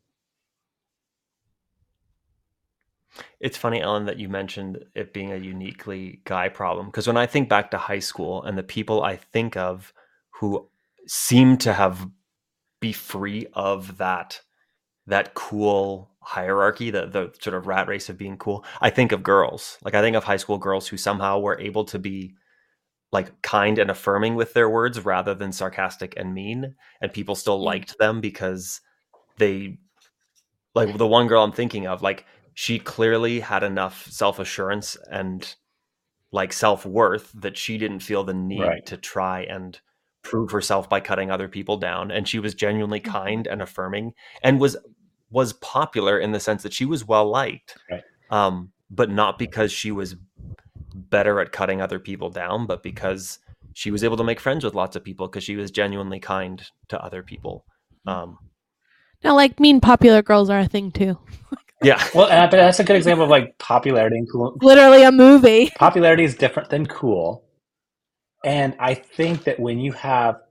It's 3.40 3.58
funny, 3.58 3.82
Ellen, 3.82 4.06
that 4.06 4.20
you 4.20 4.30
mentioned 4.30 4.86
it 4.96 5.14
being 5.14 5.32
a 5.32 5.38
uniquely 5.38 6.22
guy 6.26 6.48
problem. 6.50 6.86
Because 6.88 7.08
when 7.08 7.18
I 7.18 7.26
think 7.26 7.50
back 7.50 7.72
to 7.72 7.78
high 7.78 8.00
school 8.00 8.44
and 8.44 8.58
the 8.58 8.64
people 8.64 9.04
I 9.04 9.18
think 9.18 9.58
of 9.58 9.94
who 10.40 10.70
seem 11.08 11.58
to 11.58 11.74
have 11.74 12.08
be 12.80 12.94
free 12.94 13.48
of 13.54 13.98
that 13.98 14.42
that 15.08 15.34
cool 15.34 16.12
hierarchy, 16.22 16.90
the 16.90 17.08
the 17.08 17.34
sort 17.40 17.56
of 17.56 17.68
rat 17.68 17.88
race 17.88 18.10
of 18.10 18.18
being 18.18 18.38
cool, 18.38 18.64
I 18.80 18.90
think 18.90 19.12
of 19.12 19.24
girls. 19.24 19.78
Like 19.84 19.96
I 19.96 20.02
think 20.02 20.16
of 20.16 20.24
high 20.24 20.38
school 20.38 20.58
girls 20.58 20.88
who 20.88 20.98
somehow 20.98 21.40
were 21.40 21.60
able 21.60 21.86
to 21.86 22.00
be 22.00 22.36
like 23.12 23.42
kind 23.42 23.78
and 23.78 23.92
affirming 23.92 24.36
with 24.36 24.54
their 24.54 24.70
words 24.70 25.04
rather 25.04 25.36
than 25.36 25.52
sarcastic 25.52 26.14
and 26.18 26.34
mean, 26.34 26.76
and 27.02 27.14
people 27.14 27.36
still 27.36 27.60
mm. 27.60 27.64
liked 27.64 27.98
them 27.98 28.22
because 28.22 28.82
they 29.38 29.78
like 30.74 30.98
the 30.98 31.08
one 31.08 31.28
girl 31.28 31.44
I'm 31.44 31.52
thinking 31.52 31.88
of, 31.88 32.02
like 32.02 32.26
she 32.54 32.80
clearly 32.80 33.40
had 33.40 33.64
enough 33.64 34.08
self-assurance 34.10 34.98
and 35.10 35.56
like 36.32 36.54
self-worth 36.54 37.32
that 37.34 37.58
she 37.58 37.78
didn't 37.78 38.00
feel 38.00 38.24
the 38.24 38.34
need 38.34 38.62
right. 38.62 38.86
to 38.86 38.98
try 38.98 39.42
and 39.42 39.80
prove 40.24 40.52
herself 40.52 40.90
by 40.90 41.00
cutting 41.00 41.32
other 41.32 41.48
people 41.48 41.78
down 41.78 42.12
and 42.12 42.28
she 42.28 42.40
was 42.40 42.54
genuinely 42.54 43.00
mm-hmm. 43.00 43.12
kind 43.12 43.48
and 43.48 43.62
affirming 43.62 44.14
and 44.44 44.60
was 44.60 44.78
was 45.30 45.54
popular 45.54 46.20
in 46.20 46.32
the 46.32 46.40
sense 46.40 46.64
that 46.64 46.74
she 46.74 46.86
was 46.86 47.06
well 47.06 47.30
liked 47.30 47.78
right. 47.90 48.04
um, 48.30 48.72
but 48.90 49.10
not 49.10 49.40
because 49.40 49.72
she 49.72 49.92
was 49.92 50.16
better 51.12 51.40
at 51.40 51.52
cutting 51.52 51.82
other 51.82 52.00
people 52.00 52.30
down 52.30 52.66
but 52.66 52.82
because 52.82 53.40
she 53.74 53.92
was 53.92 54.04
able 54.04 54.18
to 54.18 54.24
make 54.24 54.40
friends 54.40 54.64
with 54.64 54.74
lots 54.74 54.96
of 54.96 55.04
people 55.04 55.28
because 55.28 55.44
she 55.44 55.56
was 55.56 55.72
genuinely 55.72 56.20
kind 56.20 56.64
to 56.90 57.02
other 57.04 57.22
people 57.22 57.66
um, 58.08 58.38
now 59.24 59.36
like 59.36 59.60
mean 59.60 59.80
popular 59.80 60.24
girls 60.24 60.50
are 60.50 60.60
a 60.60 60.68
thing 60.68 60.92
too 60.92 61.18
Yeah. 61.84 62.04
Well, 62.14 62.28
but 62.50 62.58
that's 62.58 62.80
a 62.80 62.84
good 62.84 62.96
example 62.96 63.24
of 63.24 63.30
like 63.30 63.58
popularity 63.58 64.18
and 64.18 64.32
cool. 64.32 64.58
Literally 64.62 65.04
a 65.04 65.12
movie. 65.12 65.72
Popularity 65.78 66.24
is 66.24 66.36
different 66.36 66.70
than 66.70 66.86
cool. 66.86 67.44
And 68.44 68.76
I 68.80 68.94
think 68.94 69.46
that 69.46 69.60
when 69.60 69.80
you 69.80 69.92
have 69.94 70.42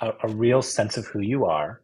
a, 0.00 0.12
a 0.22 0.28
real 0.28 0.62
sense 0.62 0.96
of 0.96 1.06
who 1.06 1.20
you 1.20 1.44
are, 1.44 1.82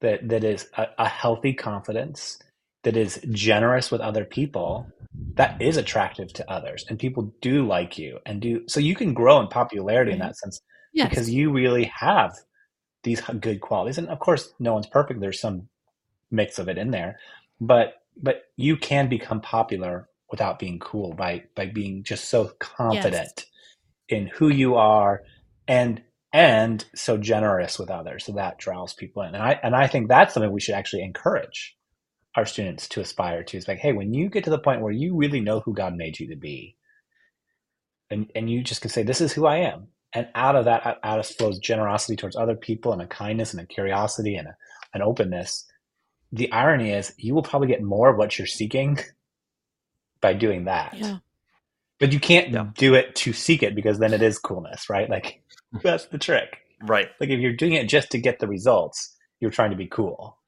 that 0.00 0.28
that 0.28 0.44
is 0.44 0.66
a, 0.76 0.88
a 0.98 1.08
healthy 1.08 1.52
confidence, 1.52 2.38
that 2.82 2.96
is 2.96 3.20
generous 3.30 3.90
with 3.90 4.00
other 4.00 4.24
people, 4.24 4.86
that 5.34 5.60
is 5.60 5.76
attractive 5.76 6.32
to 6.34 6.50
others, 6.50 6.84
and 6.88 6.98
people 6.98 7.34
do 7.40 7.66
like 7.66 7.98
you 7.98 8.18
and 8.24 8.40
do. 8.40 8.62
So 8.68 8.80
you 8.80 8.94
can 8.94 9.14
grow 9.14 9.40
in 9.40 9.48
popularity 9.48 10.12
in 10.12 10.18
that 10.20 10.36
sense 10.36 10.60
yes. 10.92 11.08
because 11.08 11.30
you 11.30 11.52
really 11.52 11.84
have 11.84 12.34
these 13.02 13.20
good 13.40 13.60
qualities. 13.60 13.98
And 13.98 14.08
of 14.08 14.18
course, 14.18 14.52
no 14.58 14.74
one's 14.74 14.86
perfect. 14.86 15.20
There's 15.20 15.40
some 15.40 15.68
mix 16.30 16.58
of 16.58 16.68
it 16.68 16.78
in 16.78 16.90
there. 16.90 17.18
But 17.60 17.94
but 18.16 18.42
you 18.56 18.76
can 18.76 19.08
become 19.08 19.40
popular 19.40 20.08
without 20.30 20.58
being 20.58 20.78
cool 20.78 21.12
by 21.12 21.44
by 21.54 21.66
being 21.66 22.04
just 22.04 22.28
so 22.28 22.52
confident 22.58 23.32
yes. 23.36 23.46
in 24.08 24.26
who 24.26 24.48
you 24.48 24.76
are 24.76 25.22
and 25.66 26.02
and 26.32 26.84
so 26.94 27.16
generous 27.16 27.78
with 27.78 27.90
others. 27.90 28.24
So 28.24 28.32
that 28.32 28.58
draws 28.58 28.94
people 28.94 29.22
in. 29.22 29.34
And 29.34 29.42
I 29.42 29.60
and 29.62 29.74
I 29.74 29.86
think 29.86 30.08
that's 30.08 30.34
something 30.34 30.52
we 30.52 30.60
should 30.60 30.74
actually 30.74 31.02
encourage 31.02 31.76
our 32.36 32.46
students 32.46 32.88
to 32.88 33.00
aspire 33.00 33.42
to. 33.44 33.56
It's 33.56 33.68
like, 33.68 33.78
hey, 33.78 33.92
when 33.92 34.14
you 34.14 34.28
get 34.28 34.44
to 34.44 34.50
the 34.50 34.58
point 34.58 34.82
where 34.82 34.92
you 34.92 35.16
really 35.16 35.40
know 35.40 35.60
who 35.60 35.74
God 35.74 35.96
made 35.96 36.18
you 36.18 36.28
to 36.28 36.36
be, 36.36 36.76
and 38.10 38.30
and 38.34 38.50
you 38.50 38.62
just 38.62 38.80
can 38.80 38.90
say, 38.90 39.02
This 39.02 39.20
is 39.20 39.32
who 39.32 39.46
I 39.46 39.58
am. 39.58 39.88
And 40.12 40.28
out 40.34 40.56
of 40.56 40.64
that 40.64 40.98
out 41.02 41.18
of 41.20 41.26
flows 41.26 41.58
generosity 41.58 42.16
towards 42.16 42.36
other 42.36 42.56
people 42.56 42.92
and 42.92 43.00
a 43.00 43.06
kindness 43.06 43.52
and 43.52 43.62
a 43.62 43.66
curiosity 43.66 44.34
and 44.36 44.48
a, 44.48 44.56
an 44.94 45.02
openness 45.02 45.66
the 46.32 46.50
irony 46.52 46.92
is 46.92 47.12
you 47.16 47.34
will 47.34 47.42
probably 47.42 47.68
get 47.68 47.82
more 47.82 48.10
of 48.10 48.16
what 48.16 48.38
you're 48.38 48.46
seeking 48.46 48.98
by 50.20 50.32
doing 50.32 50.64
that. 50.64 50.94
Yeah. 50.96 51.18
But 51.98 52.12
you 52.12 52.20
can't 52.20 52.50
yeah. 52.50 52.68
do 52.76 52.94
it 52.94 53.14
to 53.16 53.32
seek 53.32 53.62
it 53.62 53.74
because 53.74 53.98
then 53.98 54.14
it 54.14 54.22
is 54.22 54.38
coolness, 54.38 54.88
right? 54.88 55.10
Like 55.10 55.42
that's 55.82 56.06
the 56.06 56.18
trick. 56.18 56.58
Right. 56.82 57.08
Like 57.20 57.30
if 57.30 57.40
you're 57.40 57.52
doing 57.52 57.74
it 57.74 57.88
just 57.88 58.10
to 58.12 58.18
get 58.18 58.38
the 58.38 58.48
results, 58.48 59.14
you're 59.40 59.50
trying 59.50 59.70
to 59.70 59.76
be 59.76 59.86
cool. 59.86 60.38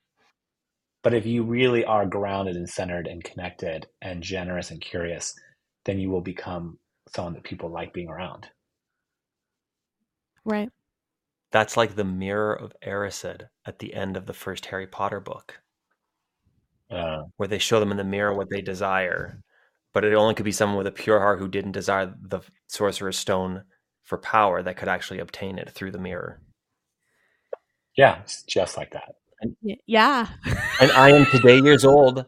But 1.03 1.15
if 1.15 1.27
you 1.27 1.43
really 1.43 1.85
are 1.85 2.07
grounded 2.07 2.57
and 2.57 2.69
centered 2.69 3.07
and 3.07 3.23
connected 3.25 3.87
and 4.01 4.23
generous 4.23 4.71
and 4.71 4.81
curious, 4.81 5.35
then 5.85 5.99
you 5.99 6.11
will 6.11 6.21
become 6.21 6.79
someone 7.09 7.35
that 7.35 7.45
people 7.45 7.71
like 7.71 7.93
being 7.93 8.09
around. 8.09 8.47
Right. 10.45 10.69
That's 11.51 11.77
like 11.77 11.97
the 11.97 12.05
mirror 12.05 12.55
of 12.55 12.73
Erised 12.85 13.49
at 13.67 13.79
the 13.79 13.95
end 13.95 14.17
of 14.17 14.27
the 14.27 14.33
first 14.33 14.67
Harry 14.67 14.87
Potter 14.87 15.21
book 15.21 15.62
uh, 16.93 17.25
where 17.37 17.49
they 17.49 17.59
show 17.59 17.81
them 17.81 17.91
in 17.91 17.97
the 17.97 18.05
mirror 18.05 18.35
what 18.35 18.51
they 18.51 18.61
desire, 18.61 19.43
but 19.93 20.05
it 20.05 20.15
only 20.15 20.35
could 20.35 20.45
be 20.45 20.53
someone 20.53 20.79
with 20.79 20.87
a 20.87 20.93
pure 20.93 21.19
heart 21.19 21.38
who 21.38 21.49
didn't 21.49 21.73
desire 21.73 22.15
the 22.21 22.41
sorcerer's 22.67 23.19
stone 23.19 23.65
for 24.03 24.19
power 24.19 24.62
that 24.62 24.77
could 24.77 24.88
actually 24.88 25.19
obtain 25.19 25.59
it 25.59 25.71
through 25.71 25.91
the 25.91 25.99
mirror. 25.99 26.41
Yeah, 27.97 28.21
it's 28.21 28.43
just 28.43 28.77
like 28.77 28.93
that. 28.93 29.15
And, 29.42 29.57
yeah. 29.87 30.28
and 30.81 30.90
I 30.92 31.11
am 31.11 31.26
today 31.31 31.59
years 31.59 31.85
old 31.85 32.24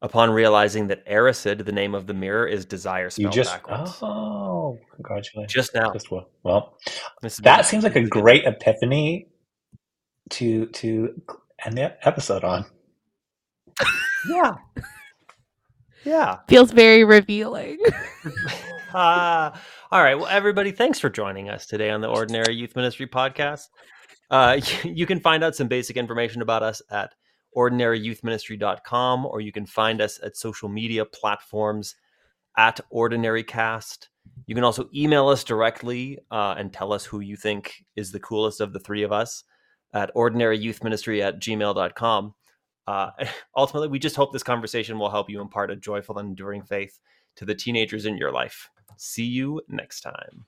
upon 0.00 0.30
realizing 0.30 0.86
that 0.88 1.06
Erised, 1.06 1.64
the 1.64 1.72
name 1.72 1.94
of 1.94 2.06
the 2.06 2.14
mirror, 2.14 2.46
is 2.46 2.64
desire 2.64 3.10
spelled 3.10 3.34
you 3.34 3.42
just, 3.42 3.52
backwards. 3.52 3.98
Oh, 4.00 4.78
congratulations. 4.94 5.52
Just 5.52 5.74
now. 5.74 5.92
Just 5.92 6.10
well, 6.10 6.30
well 6.42 6.78
that 7.42 7.66
seems 7.66 7.84
like 7.84 7.96
a 7.96 8.06
great 8.06 8.44
epiphany 8.44 9.28
to 10.30 10.66
to 10.66 11.20
end 11.64 11.76
the 11.76 12.06
episode 12.06 12.44
on. 12.44 12.64
Yeah. 14.28 14.54
Yeah. 16.04 16.38
Feels 16.48 16.70
very 16.70 17.04
revealing. 17.04 17.78
uh, 18.94 19.50
all 19.90 20.02
right. 20.02 20.14
Well, 20.14 20.26
everybody, 20.26 20.70
thanks 20.72 20.98
for 20.98 21.10
joining 21.10 21.48
us 21.48 21.66
today 21.66 21.90
on 21.90 22.00
the 22.00 22.08
Ordinary 22.08 22.54
Youth 22.54 22.76
Ministry 22.76 23.06
podcast. 23.06 23.68
Uh, 24.34 24.60
you 24.84 25.06
can 25.06 25.20
find 25.20 25.44
out 25.44 25.54
some 25.54 25.68
basic 25.68 25.96
information 25.96 26.42
about 26.42 26.64
us 26.64 26.82
at 26.90 27.14
ordinaryyouthministry.com 27.56 29.26
or 29.26 29.40
you 29.40 29.52
can 29.52 29.64
find 29.64 30.00
us 30.00 30.18
at 30.24 30.36
social 30.36 30.68
media 30.68 31.04
platforms 31.04 31.94
at 32.56 32.80
ordinarycast. 32.92 34.08
You 34.46 34.56
can 34.56 34.64
also 34.64 34.88
email 34.92 35.28
us 35.28 35.44
directly 35.44 36.18
uh, 36.32 36.56
and 36.58 36.72
tell 36.72 36.92
us 36.92 37.04
who 37.04 37.20
you 37.20 37.36
think 37.36 37.84
is 37.94 38.10
the 38.10 38.18
coolest 38.18 38.60
of 38.60 38.72
the 38.72 38.80
three 38.80 39.04
of 39.04 39.12
us 39.12 39.44
at 39.92 40.12
ordinaryyouthministry 40.16 41.22
at 41.22 41.40
gmail.com. 41.40 42.34
Uh, 42.88 43.10
ultimately, 43.56 43.88
we 43.88 44.00
just 44.00 44.16
hope 44.16 44.32
this 44.32 44.42
conversation 44.42 44.98
will 44.98 45.10
help 45.10 45.30
you 45.30 45.40
impart 45.40 45.70
a 45.70 45.76
joyful 45.76 46.18
and 46.18 46.30
enduring 46.30 46.64
faith 46.64 46.98
to 47.36 47.44
the 47.44 47.54
teenagers 47.54 48.04
in 48.04 48.16
your 48.16 48.32
life. 48.32 48.68
See 48.96 49.26
you 49.26 49.60
next 49.68 50.00
time. 50.00 50.46